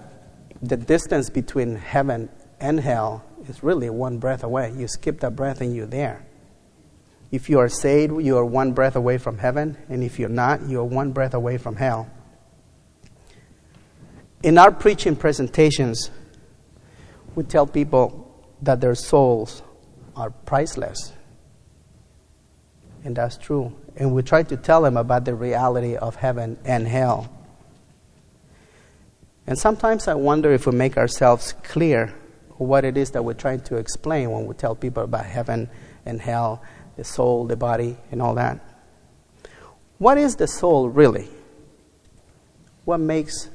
the 0.62 0.76
distance 0.76 1.30
between 1.30 1.76
heaven 1.76 2.28
and 2.60 2.80
hell 2.80 3.24
is 3.48 3.62
really 3.62 3.90
one 3.90 4.18
breath 4.18 4.42
away. 4.42 4.72
You 4.76 4.88
skip 4.88 5.20
that 5.20 5.36
breath 5.36 5.60
and 5.60 5.74
you're 5.74 5.86
there. 5.86 6.24
If 7.30 7.50
you 7.50 7.58
are 7.58 7.68
saved, 7.68 8.22
you 8.22 8.38
are 8.38 8.44
one 8.44 8.72
breath 8.72 8.96
away 8.96 9.18
from 9.18 9.38
heaven, 9.38 9.76
and 9.88 10.02
if 10.02 10.18
you're 10.18 10.28
not, 10.28 10.68
you 10.68 10.80
are 10.80 10.84
one 10.84 11.12
breath 11.12 11.34
away 11.34 11.58
from 11.58 11.76
hell. 11.76 12.08
In 14.42 14.58
our 14.58 14.70
preaching 14.70 15.16
presentations, 15.16 16.10
we 17.34 17.42
tell 17.42 17.66
people 17.66 18.22
that 18.62 18.80
their 18.80 18.94
souls 18.94 19.62
are 20.14 20.30
priceless. 20.30 21.12
And 23.04 23.16
that's 23.16 23.36
true. 23.36 23.76
And 23.96 24.14
we 24.14 24.22
try 24.22 24.42
to 24.44 24.56
tell 24.56 24.82
them 24.82 24.96
about 24.96 25.24
the 25.24 25.34
reality 25.34 25.96
of 25.96 26.16
heaven 26.16 26.58
and 26.64 26.86
hell. 26.86 27.30
And 29.46 29.58
sometimes 29.58 30.08
I 30.08 30.14
wonder 30.14 30.52
if 30.52 30.66
we 30.66 30.72
make 30.72 30.96
ourselves 30.96 31.54
clear 31.62 32.12
what 32.58 32.84
it 32.84 32.96
is 32.96 33.12
that 33.12 33.24
we're 33.24 33.34
trying 33.34 33.60
to 33.60 33.76
explain 33.76 34.30
when 34.30 34.46
we 34.46 34.54
tell 34.54 34.74
people 34.74 35.04
about 35.04 35.26
heaven 35.26 35.70
and 36.04 36.20
hell, 36.20 36.62
the 36.96 37.04
soul, 37.04 37.46
the 37.46 37.56
body, 37.56 37.96
and 38.10 38.20
all 38.20 38.34
that. 38.34 38.58
What 39.98 40.18
is 40.18 40.36
the 40.36 40.48
soul 40.48 40.88
really? 40.88 41.28
What 42.84 42.98
makes 42.98 43.50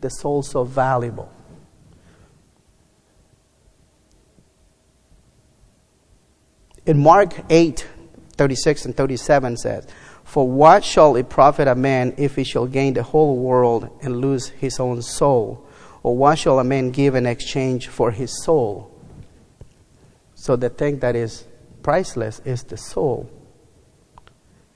the 0.00 0.10
soul 0.10 0.42
so 0.42 0.64
valuable? 0.64 1.32
In 6.84 7.02
Mark 7.02 7.34
8, 7.50 7.84
36 8.36 8.84
and 8.84 8.96
37 8.96 9.56
says, 9.56 9.88
For 10.26 10.46
what 10.46 10.84
shall 10.84 11.14
it 11.14 11.30
profit 11.30 11.68
a 11.68 11.76
man 11.76 12.12
if 12.16 12.34
he 12.34 12.42
shall 12.42 12.66
gain 12.66 12.94
the 12.94 13.04
whole 13.04 13.36
world 13.36 13.88
and 14.02 14.20
lose 14.20 14.48
his 14.48 14.80
own 14.80 15.00
soul? 15.00 15.64
Or 16.02 16.16
what 16.16 16.40
shall 16.40 16.58
a 16.58 16.64
man 16.64 16.90
give 16.90 17.14
in 17.14 17.26
exchange 17.26 17.86
for 17.86 18.10
his 18.10 18.42
soul? 18.42 18.90
So 20.34 20.56
the 20.56 20.68
thing 20.68 20.98
that 20.98 21.14
is 21.14 21.46
priceless 21.80 22.40
is 22.44 22.64
the 22.64 22.76
soul. 22.76 23.30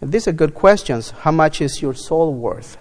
And 0.01 0.13
these 0.13 0.29
are 0.29 0.33
good 0.33 0.55
questions. 0.55 1.11
How 1.11 1.33
much 1.33 1.61
is 1.61 1.83
your 1.83 1.95
soul 1.95 2.33
worth? 2.33 2.79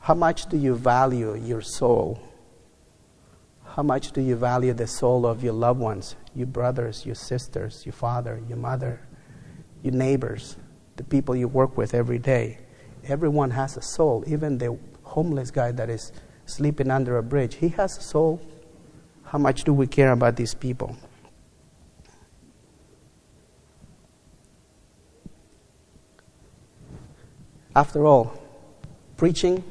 How 0.00 0.14
much 0.14 0.50
do 0.50 0.58
you 0.58 0.74
value 0.74 1.34
your 1.34 1.62
soul? 1.62 2.20
How 3.64 3.82
much 3.82 4.12
do 4.12 4.20
you 4.20 4.36
value 4.36 4.74
the 4.74 4.86
soul 4.86 5.24
of 5.24 5.42
your 5.42 5.54
loved 5.54 5.80
ones, 5.80 6.14
your 6.34 6.46
brothers, 6.46 7.06
your 7.06 7.14
sisters, 7.14 7.86
your 7.86 7.94
father, 7.94 8.40
your 8.46 8.58
mother, 8.58 9.00
your 9.82 9.94
neighbors, 9.94 10.56
the 11.00 11.04
people 11.04 11.34
you 11.34 11.48
work 11.48 11.78
with 11.78 11.94
every 11.94 12.18
day? 12.18 12.58
Everyone 13.08 13.50
has 13.52 13.78
a 13.78 13.80
soul, 13.80 14.22
even 14.26 14.58
the 14.58 14.78
homeless 15.02 15.50
guy 15.50 15.72
that 15.72 15.88
is 15.88 16.12
sleeping 16.44 16.90
under 16.90 17.16
a 17.16 17.22
bridge. 17.22 17.54
He 17.54 17.68
has 17.70 17.96
a 17.96 18.02
soul. 18.02 18.38
How 19.24 19.38
much 19.38 19.64
do 19.64 19.72
we 19.72 19.86
care 19.86 20.12
about 20.12 20.36
these 20.36 20.52
people? 20.52 20.94
After 27.74 28.04
all, 28.04 28.34
preaching, 29.16 29.64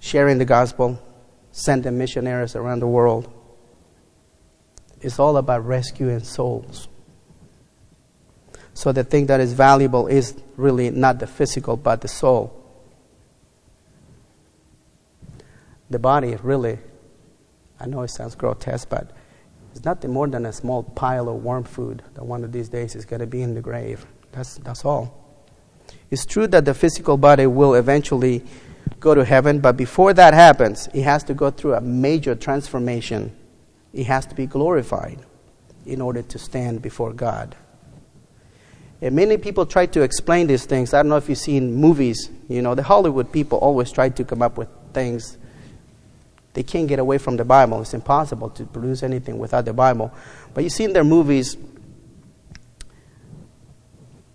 sharing 0.00 0.38
the 0.38 0.46
gospel, 0.46 0.98
sending 1.52 1.98
missionaries 1.98 2.56
around 2.56 2.78
the 2.78 2.86
world. 2.86 3.30
It's 5.02 5.18
all 5.18 5.36
about 5.36 5.66
rescuing 5.66 6.20
souls. 6.20 6.88
So 8.74 8.92
the 8.92 9.04
thing 9.04 9.26
that 9.26 9.40
is 9.40 9.52
valuable 9.52 10.06
is 10.08 10.34
really 10.56 10.90
not 10.90 11.18
the 11.18 11.26
physical, 11.26 11.76
but 11.76 12.00
the 12.00 12.08
soul. 12.08 12.64
the 15.94 15.98
body 16.00 16.36
really, 16.42 16.78
I 17.78 17.86
know 17.86 18.02
it 18.02 18.08
sounds 18.08 18.34
grotesque, 18.34 18.88
but 18.88 19.12
it's 19.70 19.84
nothing 19.84 20.12
more 20.12 20.26
than 20.26 20.44
a 20.46 20.52
small 20.52 20.82
pile 20.82 21.28
of 21.28 21.42
worm 21.44 21.62
food 21.62 22.02
that 22.14 22.24
one 22.24 22.42
of 22.42 22.50
these 22.50 22.68
days 22.68 22.96
is 22.96 23.04
going 23.04 23.20
to 23.20 23.26
be 23.26 23.42
in 23.42 23.54
the 23.54 23.60
grave. 23.60 24.04
That's, 24.32 24.56
that's 24.58 24.84
all. 24.84 25.20
It's 26.10 26.26
true 26.26 26.48
that 26.48 26.64
the 26.64 26.74
physical 26.74 27.16
body 27.16 27.46
will 27.46 27.74
eventually 27.74 28.44
go 28.98 29.14
to 29.14 29.24
heaven, 29.24 29.60
but 29.60 29.76
before 29.76 30.12
that 30.14 30.34
happens, 30.34 30.88
it 30.92 31.02
has 31.02 31.22
to 31.24 31.34
go 31.34 31.50
through 31.50 31.74
a 31.74 31.80
major 31.80 32.34
transformation. 32.34 33.36
It 33.92 34.06
has 34.06 34.26
to 34.26 34.34
be 34.34 34.46
glorified 34.46 35.20
in 35.86 36.00
order 36.00 36.22
to 36.22 36.38
stand 36.38 36.82
before 36.82 37.12
God. 37.12 37.54
And 39.04 39.14
many 39.14 39.36
people 39.36 39.66
try 39.66 39.84
to 39.84 40.00
explain 40.00 40.46
these 40.46 40.64
things. 40.64 40.94
I 40.94 41.02
don't 41.02 41.10
know 41.10 41.18
if 41.18 41.28
you've 41.28 41.36
seen 41.36 41.74
movies. 41.74 42.30
You 42.48 42.62
know, 42.62 42.74
the 42.74 42.82
Hollywood 42.82 43.30
people 43.30 43.58
always 43.58 43.92
try 43.92 44.08
to 44.08 44.24
come 44.24 44.40
up 44.40 44.56
with 44.56 44.68
things. 44.94 45.36
They 46.54 46.62
can't 46.62 46.88
get 46.88 46.98
away 46.98 47.18
from 47.18 47.36
the 47.36 47.44
Bible. 47.44 47.82
It's 47.82 47.92
impossible 47.92 48.48
to 48.48 48.64
produce 48.64 49.02
anything 49.02 49.38
without 49.38 49.66
the 49.66 49.74
Bible. 49.74 50.10
But 50.54 50.64
you 50.64 50.70
see 50.70 50.84
in 50.84 50.94
their 50.94 51.04
movies 51.04 51.58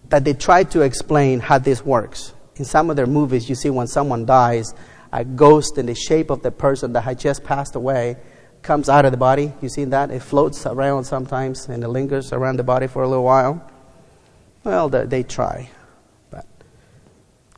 that 0.09 0.23
they 0.23 0.35
try 0.35 0.65
to 0.65 0.81
explain 0.81 1.39
how 1.39 1.57
this 1.57 1.83
works. 1.83 2.35
In 2.57 2.63
some 2.63 2.91
of 2.91 2.95
their 2.95 3.07
movies, 3.07 3.49
you 3.49 3.55
see 3.55 3.71
when 3.71 3.87
someone 3.87 4.23
dies, 4.23 4.75
a 5.11 5.25
ghost 5.25 5.79
in 5.79 5.87
the 5.87 5.95
shape 5.95 6.29
of 6.29 6.43
the 6.43 6.51
person 6.51 6.93
that 6.93 7.01
had 7.01 7.17
just 7.17 7.43
passed 7.43 7.73
away 7.73 8.17
comes 8.61 8.87
out 8.87 9.05
of 9.05 9.09
the 9.13 9.17
body. 9.17 9.51
You 9.63 9.69
see 9.69 9.85
that? 9.85 10.11
It 10.11 10.21
floats 10.21 10.67
around 10.67 11.05
sometimes 11.05 11.67
and 11.69 11.83
it 11.83 11.87
lingers 11.87 12.31
around 12.31 12.57
the 12.57 12.63
body 12.63 12.85
for 12.85 13.01
a 13.01 13.07
little 13.09 13.23
while. 13.23 13.67
Well, 14.63 14.89
they 14.89 15.23
try. 15.23 15.69
But 16.29 16.45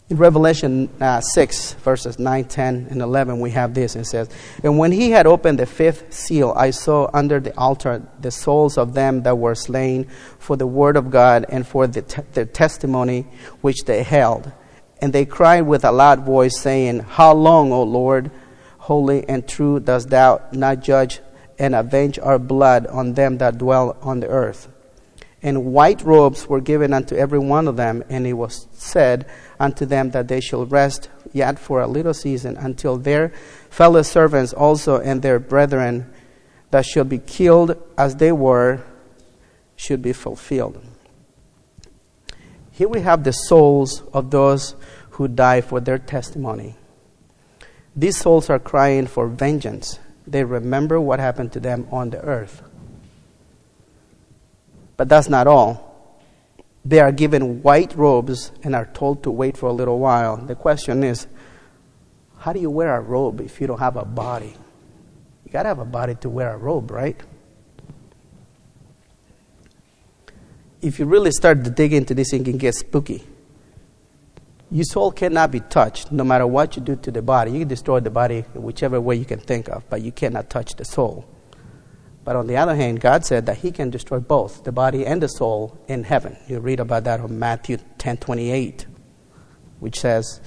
in 0.09 0.17
Revelation 0.17 0.89
uh, 1.01 1.19
6, 1.19 1.73
verses 1.73 2.19
9, 2.19 2.45
10, 2.45 2.87
and 2.91 3.01
11, 3.01 3.39
we 3.39 3.51
have 3.51 3.73
this. 3.73 3.95
It 3.95 4.05
says, 4.05 4.29
And 4.63 4.77
when 4.77 4.91
he 4.91 5.11
had 5.11 5.25
opened 5.25 5.59
the 5.59 5.65
fifth 5.65 6.13
seal, 6.13 6.53
I 6.55 6.69
saw 6.69 7.09
under 7.13 7.39
the 7.39 7.57
altar 7.57 8.07
the 8.19 8.29
souls 8.29 8.77
of 8.77 8.93
them 8.93 9.23
that 9.23 9.37
were 9.37 9.55
slain 9.55 10.07
for 10.37 10.55
the 10.55 10.67
word 10.67 10.95
of 10.95 11.09
God 11.09 11.45
and 11.49 11.65
for 11.65 11.87
the, 11.87 12.03
te- 12.03 12.21
the 12.33 12.45
testimony 12.45 13.21
which 13.61 13.85
they 13.85 14.03
held. 14.03 14.51
And 15.01 15.11
they 15.11 15.25
cried 15.25 15.61
with 15.61 15.83
a 15.83 15.91
loud 15.91 16.23
voice, 16.23 16.59
saying, 16.59 16.99
How 16.99 17.33
long, 17.33 17.71
O 17.71 17.81
Lord, 17.81 18.29
holy 18.77 19.27
and 19.27 19.47
true, 19.47 19.79
dost 19.79 20.11
thou 20.11 20.41
not 20.51 20.81
judge 20.81 21.19
and 21.57 21.73
avenge 21.73 22.19
our 22.19 22.37
blood 22.37 22.85
on 22.85 23.13
them 23.13 23.39
that 23.39 23.57
dwell 23.57 23.97
on 24.03 24.19
the 24.19 24.27
earth? 24.27 24.67
And 25.43 25.73
white 25.73 26.03
robes 26.03 26.47
were 26.47 26.61
given 26.61 26.93
unto 26.93 27.15
every 27.15 27.39
one 27.39 27.67
of 27.67 27.75
them, 27.75 28.03
and 28.09 28.27
it 28.27 28.33
was 28.33 28.67
said 28.73 29.27
unto 29.59 29.85
them 29.85 30.11
that 30.11 30.27
they 30.27 30.39
shall 30.39 30.65
rest 30.65 31.09
yet 31.33 31.57
for 31.57 31.81
a 31.81 31.87
little 31.87 32.13
season 32.13 32.57
until 32.57 32.97
their 32.97 33.29
fellow 33.69 34.03
servants 34.03 34.53
also 34.53 34.99
and 34.99 35.21
their 35.21 35.39
brethren 35.39 36.11
that 36.69 36.85
should 36.85 37.09
be 37.09 37.17
killed 37.17 37.81
as 37.97 38.15
they 38.15 38.31
were 38.31 38.83
should 39.75 40.01
be 40.01 40.13
fulfilled. 40.13 40.79
Here 42.71 42.87
we 42.87 43.01
have 43.01 43.23
the 43.23 43.33
souls 43.33 44.03
of 44.13 44.31
those 44.31 44.75
who 45.11 45.27
die 45.27 45.61
for 45.61 45.79
their 45.79 45.97
testimony. 45.97 46.75
These 47.95 48.17
souls 48.17 48.49
are 48.49 48.59
crying 48.59 49.07
for 49.07 49.27
vengeance. 49.27 49.99
They 50.25 50.43
remember 50.43 50.99
what 50.99 51.19
happened 51.19 51.51
to 51.53 51.59
them 51.59 51.87
on 51.91 52.11
the 52.11 52.21
earth. 52.21 52.63
But 55.01 55.09
that's 55.09 55.29
not 55.29 55.47
all. 55.47 56.13
They 56.85 56.99
are 56.99 57.11
given 57.11 57.63
white 57.63 57.95
robes 57.95 58.51
and 58.61 58.75
are 58.75 58.85
told 58.85 59.23
to 59.23 59.31
wait 59.31 59.57
for 59.57 59.65
a 59.65 59.73
little 59.73 59.97
while. 59.97 60.37
The 60.37 60.53
question 60.53 61.03
is 61.03 61.25
how 62.37 62.53
do 62.53 62.59
you 62.59 62.69
wear 62.69 62.95
a 62.95 63.01
robe 63.01 63.41
if 63.41 63.59
you 63.59 63.65
don't 63.65 63.79
have 63.79 63.97
a 63.97 64.05
body? 64.05 64.53
You 65.43 65.51
got 65.51 65.63
to 65.63 65.69
have 65.69 65.79
a 65.79 65.85
body 65.85 66.13
to 66.21 66.29
wear 66.29 66.53
a 66.53 66.57
robe, 66.57 66.91
right? 66.91 67.19
If 70.83 70.99
you 70.99 71.05
really 71.05 71.31
start 71.31 71.63
to 71.63 71.71
dig 71.71 71.93
into 71.93 72.13
this, 72.13 72.31
it 72.31 72.45
can 72.45 72.59
get 72.59 72.75
spooky. 72.75 73.23
Your 74.69 74.85
soul 74.85 75.11
cannot 75.11 75.49
be 75.49 75.61
touched 75.61 76.11
no 76.11 76.23
matter 76.23 76.45
what 76.45 76.75
you 76.75 76.83
do 76.83 76.95
to 76.97 77.09
the 77.09 77.23
body. 77.23 77.53
You 77.53 77.59
can 77.61 77.69
destroy 77.69 78.01
the 78.01 78.11
body 78.11 78.41
whichever 78.53 79.01
way 79.01 79.15
you 79.15 79.25
can 79.25 79.39
think 79.39 79.67
of, 79.67 79.83
but 79.89 80.03
you 80.03 80.11
cannot 80.11 80.51
touch 80.51 80.75
the 80.75 80.85
soul. 80.85 81.25
But 82.23 82.35
on 82.35 82.47
the 82.47 82.57
other 82.57 82.75
hand, 82.75 82.99
God 82.99 83.25
said 83.25 83.45
that 83.47 83.57
He 83.57 83.71
can 83.71 83.89
destroy 83.89 84.19
both 84.19 84.63
the 84.63 84.71
body 84.71 85.05
and 85.05 85.21
the 85.21 85.27
soul 85.27 85.77
in 85.87 86.03
heaven. 86.03 86.37
You 86.47 86.59
read 86.59 86.79
about 86.79 87.03
that 87.05 87.19
on 87.19 87.39
Matthew 87.39 87.77
10:28, 87.97 88.85
which 89.79 89.99
says, 89.99 90.39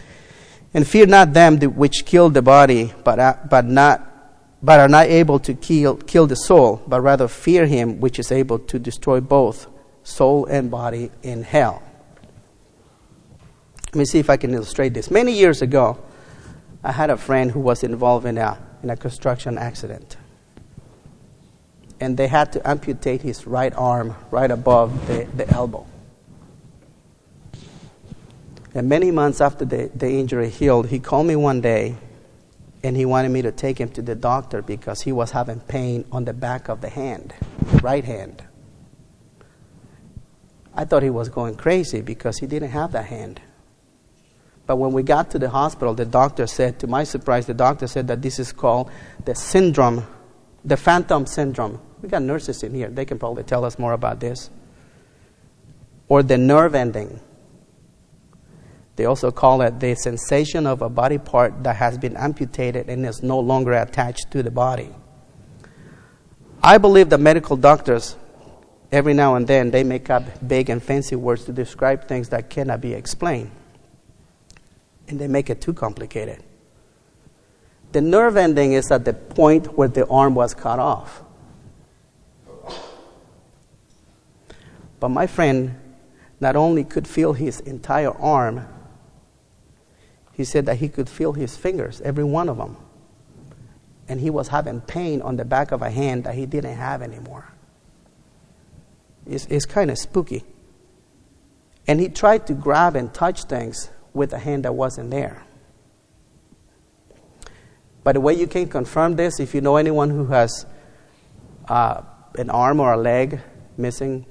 "And 0.72 0.86
fear 0.86 1.06
not 1.06 1.32
them 1.32 1.58
which 1.58 2.06
kill 2.06 2.30
the 2.30 2.42
body, 2.42 2.92
but 3.02 3.48
but 3.50 3.64
not." 3.66 4.10
But 4.62 4.80
are 4.80 4.88
not 4.88 5.08
able 5.08 5.38
to 5.40 5.52
kill, 5.52 5.96
kill 5.96 6.26
the 6.26 6.36
soul, 6.36 6.80
but 6.88 7.02
rather 7.02 7.28
fear 7.28 7.66
him 7.66 8.00
which 8.00 8.18
is 8.18 8.32
able 8.32 8.58
to 8.60 8.78
destroy 8.78 9.20
both 9.20 9.66
soul 10.04 10.46
and 10.46 10.70
body 10.70 11.10
in 11.22 11.42
hell. 11.42 11.82
Let 13.88 13.96
me 13.96 14.04
see 14.06 14.20
if 14.20 14.30
I 14.30 14.38
can 14.38 14.54
illustrate 14.54 14.94
this. 14.94 15.10
Many 15.10 15.32
years 15.32 15.60
ago, 15.60 15.98
I 16.82 16.92
had 16.92 17.10
a 17.10 17.18
friend 17.18 17.50
who 17.50 17.60
was 17.60 17.84
involved 17.84 18.24
in 18.24 18.38
a, 18.38 18.56
in 18.82 18.88
a 18.88 18.96
construction 18.96 19.58
accident 19.58 20.13
and 22.00 22.16
they 22.16 22.26
had 22.26 22.52
to 22.52 22.68
amputate 22.68 23.22
his 23.22 23.46
right 23.46 23.72
arm 23.76 24.14
right 24.30 24.50
above 24.50 25.06
the, 25.06 25.24
the 25.36 25.48
elbow. 25.50 25.86
And 28.74 28.88
many 28.88 29.10
months 29.10 29.40
after 29.40 29.64
the, 29.64 29.90
the 29.94 30.10
injury 30.10 30.50
healed, 30.50 30.88
he 30.88 30.98
called 30.98 31.26
me 31.26 31.36
one 31.36 31.60
day 31.60 31.96
and 32.82 32.96
he 32.96 33.04
wanted 33.04 33.30
me 33.30 33.40
to 33.42 33.52
take 33.52 33.78
him 33.78 33.88
to 33.90 34.02
the 34.02 34.14
doctor 34.14 34.60
because 34.60 35.00
he 35.00 35.12
was 35.12 35.30
having 35.30 35.60
pain 35.60 36.04
on 36.12 36.24
the 36.24 36.32
back 36.32 36.68
of 36.68 36.80
the 36.80 36.88
hand, 36.88 37.32
the 37.70 37.78
right 37.78 38.04
hand. 38.04 38.42
I 40.74 40.84
thought 40.84 41.04
he 41.04 41.10
was 41.10 41.28
going 41.28 41.54
crazy 41.54 42.00
because 42.00 42.38
he 42.38 42.46
didn't 42.46 42.70
have 42.70 42.92
that 42.92 43.06
hand. 43.06 43.40
But 44.66 44.76
when 44.76 44.92
we 44.92 45.02
got 45.02 45.30
to 45.30 45.38
the 45.38 45.50
hospital, 45.50 45.94
the 45.94 46.04
doctor 46.04 46.46
said, 46.46 46.80
to 46.80 46.86
my 46.86 47.04
surprise, 47.04 47.46
the 47.46 47.54
doctor 47.54 47.86
said 47.86 48.08
that 48.08 48.22
this 48.22 48.38
is 48.38 48.52
called 48.52 48.90
the 49.24 49.34
syndrome 49.34 50.06
the 50.64 50.76
phantom 50.76 51.26
syndrome. 51.26 51.80
We 52.00 52.08
got 52.08 52.22
nurses 52.22 52.62
in 52.62 52.74
here, 52.74 52.88
they 52.88 53.04
can 53.04 53.18
probably 53.18 53.44
tell 53.44 53.64
us 53.64 53.78
more 53.78 53.92
about 53.92 54.20
this. 54.20 54.50
Or 56.08 56.22
the 56.22 56.38
nerve 56.38 56.74
ending. 56.74 57.20
They 58.96 59.06
also 59.06 59.30
call 59.30 59.62
it 59.62 59.80
the 59.80 59.94
sensation 59.94 60.66
of 60.66 60.82
a 60.82 60.88
body 60.88 61.18
part 61.18 61.64
that 61.64 61.76
has 61.76 61.98
been 61.98 62.16
amputated 62.16 62.88
and 62.88 63.04
is 63.04 63.22
no 63.22 63.40
longer 63.40 63.72
attached 63.72 64.30
to 64.30 64.42
the 64.42 64.50
body. 64.50 64.90
I 66.62 66.78
believe 66.78 67.10
the 67.10 67.18
medical 67.18 67.56
doctors, 67.56 68.16
every 68.92 69.12
now 69.12 69.34
and 69.34 69.46
then, 69.46 69.70
they 69.70 69.82
make 69.82 70.10
up 70.10 70.22
big 70.46 70.70
and 70.70 70.82
fancy 70.82 71.16
words 71.16 71.44
to 71.46 71.52
describe 71.52 72.06
things 72.06 72.28
that 72.28 72.48
cannot 72.48 72.80
be 72.80 72.94
explained. 72.94 73.50
And 75.08 75.18
they 75.18 75.26
make 75.26 75.50
it 75.50 75.60
too 75.60 75.74
complicated. 75.74 76.42
The 77.94 78.00
nerve 78.00 78.36
ending 78.36 78.72
is 78.72 78.90
at 78.90 79.04
the 79.04 79.12
point 79.12 79.78
where 79.78 79.86
the 79.86 80.04
arm 80.08 80.34
was 80.34 80.52
cut 80.52 80.80
off. 80.80 81.22
But 84.98 85.10
my 85.10 85.28
friend 85.28 85.78
not 86.40 86.56
only 86.56 86.82
could 86.82 87.06
feel 87.06 87.34
his 87.34 87.60
entire 87.60 88.10
arm, 88.10 88.66
he 90.32 90.42
said 90.42 90.66
that 90.66 90.78
he 90.78 90.88
could 90.88 91.08
feel 91.08 91.34
his 91.34 91.56
fingers, 91.56 92.00
every 92.00 92.24
one 92.24 92.48
of 92.48 92.56
them. 92.56 92.76
And 94.08 94.20
he 94.20 94.28
was 94.28 94.48
having 94.48 94.80
pain 94.80 95.22
on 95.22 95.36
the 95.36 95.44
back 95.44 95.70
of 95.70 95.80
a 95.80 95.90
hand 95.90 96.24
that 96.24 96.34
he 96.34 96.46
didn't 96.46 96.74
have 96.74 97.00
anymore. 97.00 97.52
It's, 99.24 99.46
it's 99.46 99.66
kind 99.66 99.92
of 99.92 99.98
spooky. 99.98 100.42
And 101.86 102.00
he 102.00 102.08
tried 102.08 102.48
to 102.48 102.54
grab 102.54 102.96
and 102.96 103.14
touch 103.14 103.44
things 103.44 103.88
with 104.12 104.32
a 104.32 104.38
hand 104.40 104.64
that 104.64 104.74
wasn't 104.74 105.12
there. 105.12 105.44
By 108.04 108.12
the 108.12 108.20
way, 108.20 108.34
you 108.34 108.46
can 108.46 108.68
confirm 108.68 109.16
this 109.16 109.40
if 109.40 109.54
you 109.54 109.62
know 109.62 109.76
anyone 109.76 110.10
who 110.10 110.26
has 110.26 110.66
uh, 111.68 112.02
an 112.36 112.50
arm 112.50 112.78
or 112.78 112.92
a 112.92 112.98
leg 112.98 113.40
missing 113.78 114.26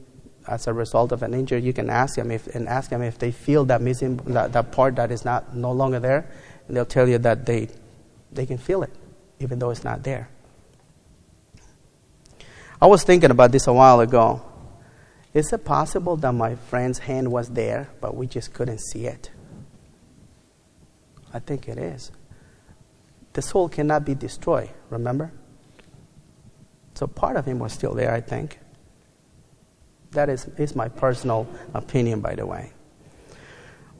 as 0.47 0.67
a 0.67 0.73
result 0.73 1.11
of 1.11 1.23
an 1.23 1.33
injury. 1.33 1.61
You 1.61 1.73
can 1.73 1.89
ask 1.89 2.15
them 2.15 2.29
if 2.29 2.47
and 2.47 2.67
ask 2.69 2.91
them 2.91 3.01
if 3.01 3.17
they 3.17 3.31
feel 3.31 3.65
that 3.65 3.81
missing 3.81 4.17
that, 4.27 4.53
that 4.53 4.71
part 4.71 4.95
that 4.97 5.11
is 5.11 5.25
not 5.25 5.55
no 5.55 5.71
longer 5.71 5.99
there, 5.99 6.29
and 6.67 6.77
they'll 6.77 6.85
tell 6.85 7.09
you 7.09 7.17
that 7.17 7.47
they 7.47 7.69
they 8.31 8.45
can 8.45 8.59
feel 8.59 8.83
it 8.83 8.93
even 9.39 9.57
though 9.57 9.71
it's 9.71 9.83
not 9.83 10.03
there. 10.03 10.29
I 12.79 12.85
was 12.85 13.03
thinking 13.03 13.31
about 13.31 13.51
this 13.51 13.65
a 13.65 13.73
while 13.73 13.99
ago. 14.01 14.41
Is 15.33 15.51
it 15.51 15.65
possible 15.65 16.15
that 16.17 16.33
my 16.33 16.55
friend's 16.55 16.99
hand 16.99 17.31
was 17.31 17.49
there, 17.49 17.89
but 17.99 18.15
we 18.15 18.27
just 18.27 18.53
couldn't 18.53 18.79
see 18.79 19.07
it? 19.07 19.31
I 21.33 21.39
think 21.39 21.67
it 21.67 21.79
is 21.79 22.11
the 23.33 23.41
soul 23.41 23.69
cannot 23.69 24.05
be 24.05 24.15
destroyed, 24.15 24.69
remember? 24.89 25.31
So 26.93 27.07
part 27.07 27.35
of 27.37 27.45
him 27.45 27.59
was 27.59 27.73
still 27.73 27.93
there, 27.93 28.13
I 28.13 28.21
think. 28.21 28.59
That 30.11 30.29
is, 30.29 30.45
is 30.57 30.75
my 30.75 30.89
personal 30.89 31.47
opinion, 31.73 32.21
by 32.21 32.35
the 32.35 32.45
way. 32.45 32.71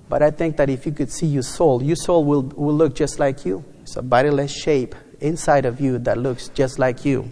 But 0.10 0.22
I 0.22 0.30
think 0.30 0.58
that 0.58 0.70
if 0.70 0.86
you 0.86 0.92
could 0.92 1.12
see 1.12 1.26
your 1.26 1.42
soul, 1.42 1.82
your 1.82 1.96
soul 1.96 2.24
will, 2.24 2.44
will 2.44 2.76
look 2.76 2.94
just 2.94 3.20
like 3.20 3.46
you. 3.46 3.66
It's 3.82 3.96
a 3.96 4.04
bodiless 4.04 4.52
shape. 4.52 4.96
inside 5.20 5.66
of 5.66 5.80
you 5.80 5.98
that 6.00 6.18
looks 6.18 6.50
just 6.50 6.78
like 6.78 7.06
you. 7.06 7.32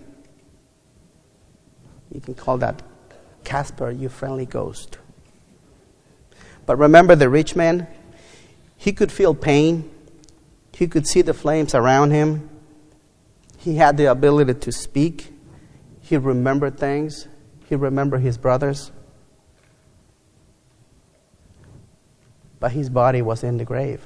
You 2.12 2.22
can 2.22 2.34
call 2.34 2.58
that 2.60 2.82
Casper, 3.44 3.92
your 3.92 4.10
friendly 4.10 4.46
ghost. 4.46 4.98
But 6.66 6.78
remember 6.78 7.16
the 7.16 7.30
rich 7.30 7.56
man? 7.56 7.88
He 8.78 8.94
could 8.94 9.12
feel 9.12 9.36
pain, 9.36 9.90
he 10.82 10.88
could 10.88 11.06
see 11.06 11.22
the 11.22 11.32
flames 11.32 11.76
around 11.76 12.10
him, 12.10 12.50
he 13.60 13.76
had 13.76 13.98
the 13.98 14.06
ability 14.06 14.56
to 14.56 14.72
speak, 14.72 15.32
he 16.00 16.18
remembered 16.18 16.76
things, 16.80 17.28
he 17.70 17.76
remembered 17.76 18.22
his 18.22 18.36
brothers. 18.36 18.92
But 22.60 22.72
his 22.72 22.90
body 22.90 23.22
was 23.22 23.44
in 23.44 23.58
the 23.58 23.64
grave. 23.64 24.04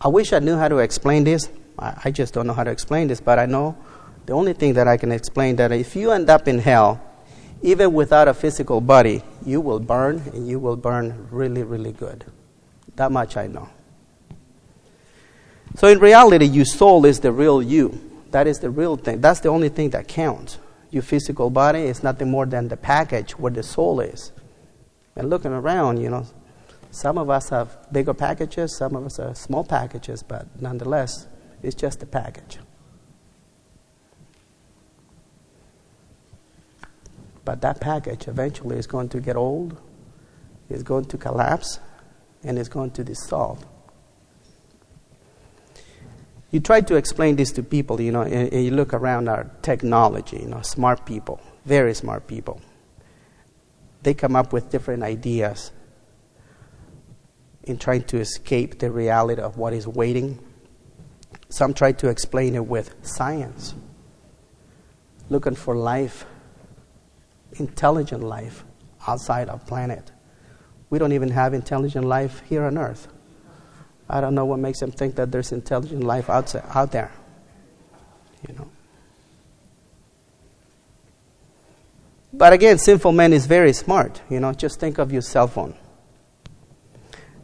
I 0.00 0.08
wish 0.08 0.32
I 0.32 0.38
knew 0.38 0.56
how 0.56 0.68
to 0.68 0.78
explain 0.78 1.24
this. 1.24 1.50
I, 1.78 2.10
just 2.10 2.32
don't 2.32 2.46
know 2.46 2.54
how 2.54 2.64
to 2.64 2.70
explain 2.70 3.08
this, 3.08 3.20
but 3.20 3.38
I 3.38 3.44
know 3.44 3.76
the 4.24 4.32
only 4.32 4.54
thing 4.54 4.72
that 4.72 4.88
I 4.88 4.96
can 4.96 5.12
explain 5.12 5.56
that 5.56 5.70
if 5.70 5.94
you 5.94 6.12
end 6.12 6.30
up 6.30 6.48
in 6.48 6.60
hell, 6.60 6.98
even 7.62 7.92
without 7.92 8.28
a 8.28 8.34
physical 8.34 8.80
body, 8.80 9.22
you 9.44 9.60
will 9.60 9.80
burn 9.80 10.20
and 10.34 10.48
you 10.48 10.58
will 10.58 10.76
burn 10.76 11.28
really, 11.30 11.62
really 11.62 11.92
good. 11.92 12.24
That 12.96 13.12
much 13.12 13.36
I 13.36 13.46
know. 13.46 13.68
So 15.76 15.88
in 15.88 15.98
reality, 16.00 16.44
your 16.44 16.64
soul 16.64 17.06
is 17.06 17.20
the 17.20 17.32
real 17.32 17.62
you. 17.62 17.98
That 18.30 18.46
is 18.46 18.58
the 18.58 18.70
real 18.70 18.96
thing. 18.96 19.20
That's 19.20 19.40
the 19.40 19.48
only 19.48 19.68
thing 19.68 19.90
that 19.90 20.08
counts. 20.08 20.58
Your 20.90 21.02
physical 21.02 21.50
body 21.50 21.80
is 21.80 22.02
nothing 22.02 22.30
more 22.30 22.46
than 22.46 22.68
the 22.68 22.76
package 22.76 23.32
where 23.38 23.52
the 23.52 23.62
soul 23.62 24.00
is. 24.00 24.32
And 25.16 25.30
looking 25.30 25.52
around, 25.52 25.98
you 25.98 26.10
know, 26.10 26.26
some 26.90 27.16
of 27.16 27.30
us 27.30 27.48
have 27.48 27.90
bigger 27.90 28.12
packages, 28.12 28.76
some 28.76 28.96
of 28.96 29.06
us 29.06 29.18
are 29.18 29.34
small 29.34 29.64
packages, 29.64 30.22
but 30.22 30.46
nonetheless, 30.60 31.26
it's 31.62 31.74
just 31.74 32.02
a 32.02 32.06
package. 32.06 32.58
But 37.44 37.60
that 37.62 37.80
package 37.80 38.28
eventually 38.28 38.76
is 38.76 38.86
going 38.86 39.08
to 39.10 39.20
get 39.20 39.36
old, 39.36 39.80
is 40.68 40.82
going 40.82 41.06
to 41.06 41.18
collapse, 41.18 41.80
and 42.44 42.58
is 42.58 42.68
going 42.68 42.90
to 42.92 43.04
dissolve. 43.04 43.64
You 46.50 46.60
try 46.60 46.82
to 46.82 46.96
explain 46.96 47.36
this 47.36 47.50
to 47.52 47.62
people, 47.62 48.00
you 48.00 48.12
know, 48.12 48.22
and, 48.22 48.52
and 48.52 48.64
you 48.64 48.72
look 48.72 48.92
around 48.92 49.28
our 49.28 49.50
technology, 49.62 50.38
you 50.40 50.48
know, 50.48 50.60
smart 50.60 51.06
people, 51.06 51.40
very 51.64 51.94
smart 51.94 52.26
people. 52.26 52.60
They 54.02 54.14
come 54.14 54.36
up 54.36 54.52
with 54.52 54.70
different 54.70 55.02
ideas 55.02 55.72
in 57.64 57.78
trying 57.78 58.02
to 58.04 58.18
escape 58.18 58.80
the 58.80 58.90
reality 58.90 59.40
of 59.40 59.56
what 59.56 59.72
is 59.72 59.86
waiting. 59.86 60.38
Some 61.48 61.72
try 61.72 61.92
to 61.92 62.08
explain 62.08 62.54
it 62.54 62.66
with 62.66 62.94
science, 63.02 63.74
looking 65.30 65.54
for 65.54 65.76
life, 65.76 66.26
intelligent 67.58 68.22
life 68.22 68.64
outside 69.06 69.48
our 69.48 69.58
planet. 69.58 70.12
We 70.90 70.98
don't 70.98 71.12
even 71.12 71.30
have 71.30 71.54
intelligent 71.54 72.04
life 72.04 72.42
here 72.48 72.64
on 72.64 72.78
Earth. 72.78 73.08
I 74.08 74.20
don't 74.20 74.34
know 74.34 74.44
what 74.44 74.58
makes 74.58 74.80
them 74.80 74.90
think 74.90 75.14
that 75.16 75.32
there's 75.32 75.52
intelligent 75.52 76.04
life 76.04 76.28
outside, 76.28 76.64
out 76.74 76.92
there. 76.92 77.10
You 78.46 78.54
know. 78.54 78.70
But 82.32 82.52
again, 82.52 82.78
sinful 82.78 83.12
man 83.12 83.32
is 83.32 83.46
very 83.46 83.72
smart. 83.72 84.20
You 84.28 84.40
know, 84.40 84.52
just 84.52 84.80
think 84.80 84.98
of 84.98 85.12
your 85.12 85.22
cell 85.22 85.46
phone. 85.46 85.74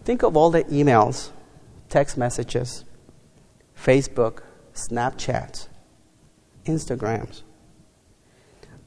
Think 0.05 0.23
of 0.23 0.37
all 0.37 0.51
the 0.51 0.65
emails, 0.65 1.31
text 1.89 2.17
messages, 2.17 2.85
Facebook, 3.77 4.43
Snapchats, 4.75 5.69
Instagrams 6.65 7.43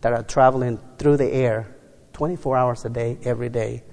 that 0.01 0.13
are 0.13 0.23
traveling 0.23 0.79
through 0.97 1.17
the 1.17 1.31
air 1.31 1.75
24 2.13 2.57
hours 2.57 2.85
a 2.85 2.89
day, 2.89 3.17
every 3.23 3.49
day. 3.49 3.83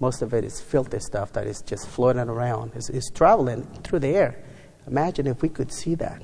Most 0.00 0.22
of 0.22 0.34
it 0.34 0.44
is 0.44 0.60
filthy 0.60 0.98
stuff 0.98 1.32
that 1.34 1.46
is 1.46 1.62
just 1.62 1.88
floating 1.88 2.28
around. 2.28 2.72
It's, 2.74 2.88
it's 2.88 3.10
traveling 3.10 3.64
through 3.84 4.00
the 4.00 4.08
air. 4.08 4.42
Imagine 4.86 5.26
if 5.26 5.42
we 5.42 5.48
could 5.48 5.72
see 5.72 5.94
that. 5.96 6.22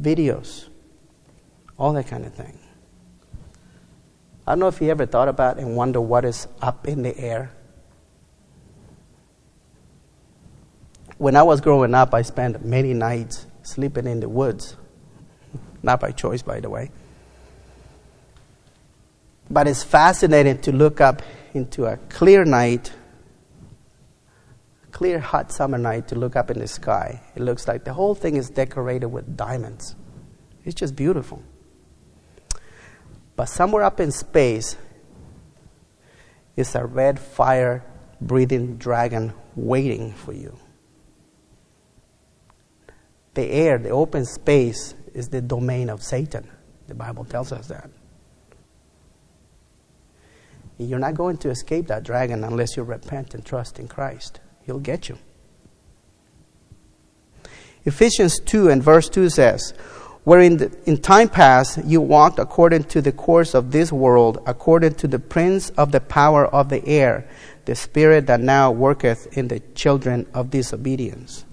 Videos, 0.00 0.68
all 1.78 1.92
that 1.94 2.08
kind 2.08 2.26
of 2.26 2.34
thing. 2.34 2.58
I 4.46 4.52
don't 4.52 4.58
know 4.58 4.68
if 4.68 4.80
you 4.80 4.90
ever 4.90 5.06
thought 5.06 5.28
about 5.28 5.58
and 5.58 5.76
wonder 5.76 6.00
what 6.00 6.24
is 6.24 6.48
up 6.60 6.88
in 6.88 7.02
the 7.02 7.16
air 7.16 7.52
when 11.22 11.36
I 11.36 11.44
was 11.44 11.60
growing 11.60 11.94
up, 11.94 12.14
I 12.14 12.22
spent 12.22 12.64
many 12.64 12.94
nights 12.94 13.46
sleeping 13.62 14.08
in 14.08 14.18
the 14.18 14.28
woods. 14.28 14.76
Not 15.82 16.00
by 16.00 16.12
choice, 16.12 16.42
by 16.42 16.60
the 16.60 16.70
way. 16.70 16.90
But 19.50 19.68
it's 19.68 19.82
fascinating 19.82 20.60
to 20.62 20.72
look 20.72 21.00
up 21.00 21.22
into 21.52 21.84
a 21.86 21.96
clear 22.08 22.44
night, 22.44 22.92
clear, 24.90 25.18
hot 25.18 25.52
summer 25.52 25.78
night, 25.78 26.08
to 26.08 26.14
look 26.14 26.36
up 26.36 26.50
in 26.50 26.58
the 26.58 26.68
sky. 26.68 27.20
It 27.34 27.42
looks 27.42 27.66
like 27.66 27.84
the 27.84 27.92
whole 27.92 28.14
thing 28.14 28.36
is 28.36 28.48
decorated 28.48 29.06
with 29.06 29.36
diamonds. 29.36 29.94
It's 30.64 30.74
just 30.74 30.94
beautiful. 30.94 31.42
But 33.34 33.46
somewhere 33.46 33.82
up 33.82 33.98
in 33.98 34.12
space 34.12 34.76
is 36.56 36.74
a 36.74 36.86
red 36.86 37.18
fire 37.18 37.84
breathing 38.20 38.76
dragon 38.76 39.32
waiting 39.56 40.12
for 40.12 40.32
you 40.32 40.56
the 43.34 43.50
air, 43.50 43.78
the 43.78 43.90
open 43.90 44.24
space, 44.24 44.94
is 45.14 45.28
the 45.28 45.40
domain 45.40 45.90
of 45.90 46.02
Satan. 46.02 46.48
The 46.88 46.94
Bible 46.94 47.24
tells 47.24 47.52
us 47.52 47.68
that. 47.68 47.90
You're 50.78 50.98
not 50.98 51.14
going 51.14 51.36
to 51.38 51.50
escape 51.50 51.86
that 51.88 52.02
dragon 52.02 52.44
unless 52.44 52.76
you 52.76 52.82
repent 52.82 53.34
and 53.34 53.44
trust 53.44 53.78
in 53.78 53.88
Christ. 53.88 54.40
He'll 54.64 54.80
get 54.80 55.08
you. 55.08 55.18
Ephesians 57.84 58.40
2 58.40 58.68
and 58.68 58.82
verse 58.82 59.08
2 59.08 59.28
says, 59.28 59.74
Wherein 60.24 60.62
in, 60.62 60.76
in 60.86 60.96
time 60.98 61.28
past 61.28 61.84
you 61.84 62.00
walked 62.00 62.38
according 62.38 62.84
to 62.84 63.02
the 63.02 63.12
course 63.12 63.54
of 63.54 63.72
this 63.72 63.92
world, 63.92 64.42
according 64.46 64.94
to 64.96 65.08
the 65.08 65.18
prince 65.18 65.70
of 65.70 65.92
the 65.92 66.00
power 66.00 66.46
of 66.46 66.68
the 66.68 66.86
air, 66.86 67.28
the 67.64 67.74
spirit 67.74 68.26
that 68.26 68.40
now 68.40 68.70
worketh 68.70 69.36
in 69.36 69.48
the 69.48 69.60
children 69.74 70.26
of 70.32 70.50
disobedience 70.50 71.44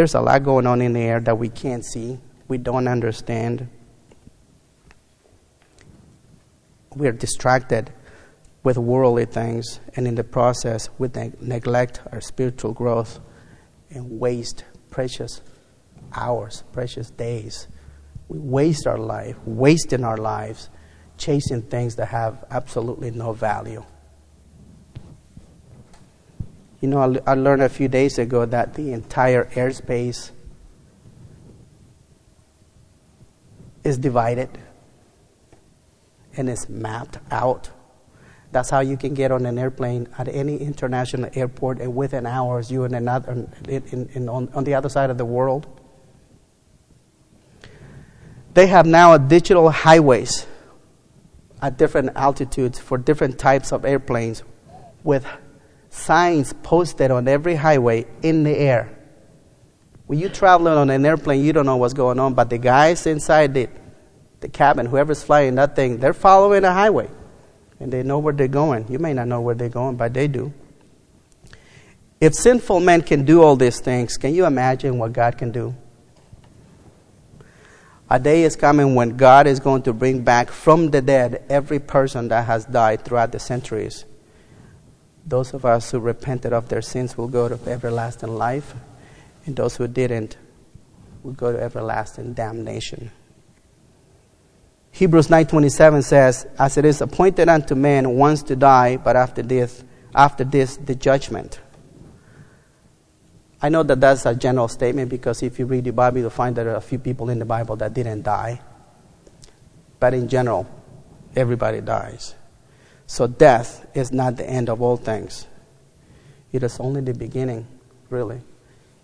there's 0.00 0.14
a 0.14 0.20
lot 0.22 0.42
going 0.42 0.66
on 0.66 0.80
in 0.80 0.94
the 0.94 1.00
air 1.00 1.20
that 1.20 1.36
we 1.36 1.50
can't 1.50 1.84
see, 1.84 2.18
we 2.48 2.56
don't 2.56 2.88
understand. 2.88 3.68
We 6.96 7.06
are 7.06 7.12
distracted 7.12 7.92
with 8.62 8.78
worldly 8.78 9.26
things, 9.26 9.78
and 9.96 10.08
in 10.08 10.14
the 10.14 10.24
process, 10.24 10.88
we 10.96 11.08
ne- 11.08 11.34
neglect 11.42 12.00
our 12.12 12.22
spiritual 12.22 12.72
growth 12.72 13.20
and 13.90 14.18
waste 14.18 14.64
precious 14.88 15.42
hours, 16.14 16.64
precious 16.72 17.10
days. 17.10 17.68
We 18.28 18.38
waste 18.38 18.86
our 18.86 18.96
life, 18.96 19.36
wasting 19.44 20.02
our 20.02 20.16
lives, 20.16 20.70
chasing 21.18 21.60
things 21.60 21.96
that 21.96 22.06
have 22.06 22.42
absolutely 22.50 23.10
no 23.10 23.34
value. 23.34 23.84
You 26.80 26.88
know, 26.88 27.20
I 27.26 27.34
learned 27.34 27.62
a 27.62 27.68
few 27.68 27.88
days 27.88 28.18
ago 28.18 28.46
that 28.46 28.74
the 28.74 28.92
entire 28.92 29.44
airspace 29.54 30.30
is 33.84 33.98
divided 33.98 34.48
and 36.36 36.48
is 36.48 36.68
mapped 36.68 37.18
out. 37.30 37.70
That's 38.52 38.70
how 38.70 38.80
you 38.80 38.96
can 38.96 39.14
get 39.14 39.30
on 39.30 39.46
an 39.46 39.58
airplane 39.58 40.08
at 40.18 40.28
any 40.28 40.56
international 40.56 41.30
airport, 41.34 41.80
and 41.80 41.94
within 41.94 42.26
hours, 42.26 42.70
you're 42.70 42.86
another, 42.86 43.46
in, 43.68 43.82
in, 43.92 44.08
in 44.14 44.28
on, 44.28 44.48
on 44.54 44.64
the 44.64 44.74
other 44.74 44.88
side 44.88 45.10
of 45.10 45.18
the 45.18 45.24
world. 45.24 45.66
They 48.54 48.66
have 48.66 48.86
now 48.86 49.16
digital 49.18 49.70
highways 49.70 50.46
at 51.62 51.76
different 51.76 52.10
altitudes 52.16 52.78
for 52.78 52.98
different 52.98 53.38
types 53.38 53.70
of 53.70 53.84
airplanes 53.84 54.42
with 55.04 55.26
signs 55.90 56.52
posted 56.62 57.10
on 57.10 57.28
every 57.28 57.56
highway 57.56 58.06
in 58.22 58.44
the 58.44 58.56
air. 58.56 58.96
When 60.06 60.18
you're 60.18 60.30
traveling 60.30 60.74
on 60.74 60.88
an 60.88 61.04
airplane, 61.04 61.44
you 61.44 61.52
don't 61.52 61.66
know 61.66 61.76
what's 61.76 61.94
going 61.94 62.18
on, 62.18 62.34
but 62.34 62.48
the 62.48 62.58
guys 62.58 63.06
inside 63.06 63.54
the, 63.54 63.68
the 64.40 64.48
cabin, 64.48 64.86
whoever's 64.86 65.22
flying 65.22 65.56
that 65.56 65.76
thing, 65.76 65.98
they're 65.98 66.14
following 66.14 66.62
the 66.62 66.72
highway. 66.72 67.08
And 67.80 67.92
they 67.92 68.02
know 68.02 68.18
where 68.18 68.32
they're 68.32 68.48
going. 68.48 68.86
You 68.90 68.98
may 68.98 69.12
not 69.14 69.28
know 69.28 69.40
where 69.40 69.54
they're 69.54 69.68
going, 69.68 69.96
but 69.96 70.14
they 70.14 70.28
do. 70.28 70.52
If 72.20 72.34
sinful 72.34 72.80
men 72.80 73.02
can 73.02 73.24
do 73.24 73.42
all 73.42 73.56
these 73.56 73.80
things, 73.80 74.16
can 74.16 74.34
you 74.34 74.46
imagine 74.46 74.98
what 74.98 75.12
God 75.12 75.38
can 75.38 75.50
do? 75.50 75.74
A 78.10 78.18
day 78.18 78.42
is 78.42 78.56
coming 78.56 78.94
when 78.94 79.16
God 79.16 79.46
is 79.46 79.60
going 79.60 79.82
to 79.84 79.92
bring 79.92 80.22
back 80.22 80.50
from 80.50 80.90
the 80.90 81.00
dead 81.00 81.44
every 81.48 81.78
person 81.78 82.28
that 82.28 82.44
has 82.46 82.64
died 82.66 83.04
throughout 83.04 83.32
the 83.32 83.38
centuries 83.38 84.04
Those 85.26 85.54
of 85.54 85.64
us 85.64 85.90
who 85.90 86.00
repented 86.00 86.52
of 86.52 86.68
their 86.68 86.82
sins 86.82 87.16
will 87.16 87.28
go 87.28 87.48
to 87.48 87.70
everlasting 87.70 88.36
life, 88.36 88.74
and 89.46 89.54
those 89.56 89.76
who 89.76 89.86
didn't 89.86 90.36
will 91.22 91.32
go 91.32 91.52
to 91.52 91.60
everlasting 91.60 92.32
damnation. 92.32 93.10
Hebrews 94.92 95.30
9:27 95.30 96.02
says, 96.02 96.46
"As 96.58 96.76
it 96.76 96.84
is 96.84 97.00
appointed 97.00 97.48
unto 97.48 97.74
man 97.74 98.16
once 98.16 98.42
to 98.44 98.56
die, 98.56 98.96
but 98.96 99.16
after 99.16 99.42
this, 99.42 99.84
after 100.14 100.44
this 100.44 100.76
the 100.76 100.94
judgment." 100.94 101.60
I 103.62 103.68
know 103.68 103.82
that 103.82 104.00
that's 104.00 104.24
a 104.24 104.34
general 104.34 104.68
statement 104.68 105.10
because 105.10 105.42
if 105.42 105.58
you 105.58 105.66
read 105.66 105.84
the 105.84 105.92
Bible, 105.92 106.18
you'll 106.18 106.30
find 106.30 106.56
that 106.56 106.64
there 106.64 106.72
are 106.72 106.78
a 106.78 106.80
few 106.80 106.98
people 106.98 107.28
in 107.28 107.38
the 107.38 107.44
Bible 107.44 107.76
that 107.76 107.92
didn't 107.92 108.22
die. 108.22 108.60
But 109.98 110.14
in 110.14 110.28
general, 110.28 110.66
everybody 111.36 111.82
dies. 111.82 112.34
So 113.10 113.26
death 113.26 113.84
is 113.92 114.12
not 114.12 114.36
the 114.36 114.48
end 114.48 114.68
of 114.68 114.80
all 114.80 114.96
things. 114.96 115.48
It 116.52 116.62
is 116.62 116.78
only 116.78 117.00
the 117.00 117.12
beginning, 117.12 117.66
really. 118.08 118.40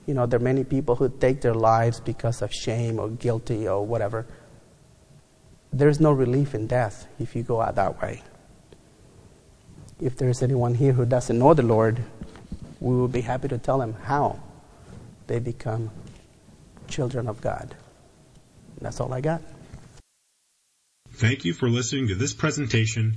You 0.07 0.15
know, 0.15 0.27
there 0.27 0.39
are 0.39 0.43
many 0.43 0.63
people 0.63 0.95
who 0.95 1.09
take 1.09 1.41
their 1.41 1.57
lives 1.57 1.99
because 1.99 2.41
of 2.41 2.53
shame 2.55 3.01
or 3.01 3.09
guilty 3.09 3.67
or 3.67 3.85
whatever. 3.85 4.25
There's 5.73 5.99
no 5.99 6.13
relief 6.13 6.55
in 6.55 6.69
death 6.69 7.09
if 7.19 7.35
you 7.35 7.43
go 7.43 7.61
out 7.61 7.75
that 7.75 8.01
way. 8.01 8.23
If 10.01 10.17
there's 10.17 10.41
anyone 10.41 10.77
here 10.77 10.93
who 10.93 11.05
doesn't 11.05 11.37
know 11.37 11.53
the 11.53 11.65
Lord, 11.65 12.01
we 12.79 12.95
will 12.95 13.09
be 13.09 13.23
happy 13.23 13.49
to 13.49 13.59
tell 13.59 13.79
them 13.79 13.95
how 14.05 14.39
they 15.27 15.41
become 15.41 15.91
children 16.87 17.27
of 17.27 17.41
God. 17.41 17.75
And 18.77 18.87
that's 18.87 19.01
all 19.01 19.13
I 19.13 19.21
got. 19.21 19.43
Thank 21.11 21.45
you 21.45 21.53
for 21.53 21.69
listening 21.69 22.07
to 22.07 22.15
this 22.15 22.35
presentation 22.35 23.17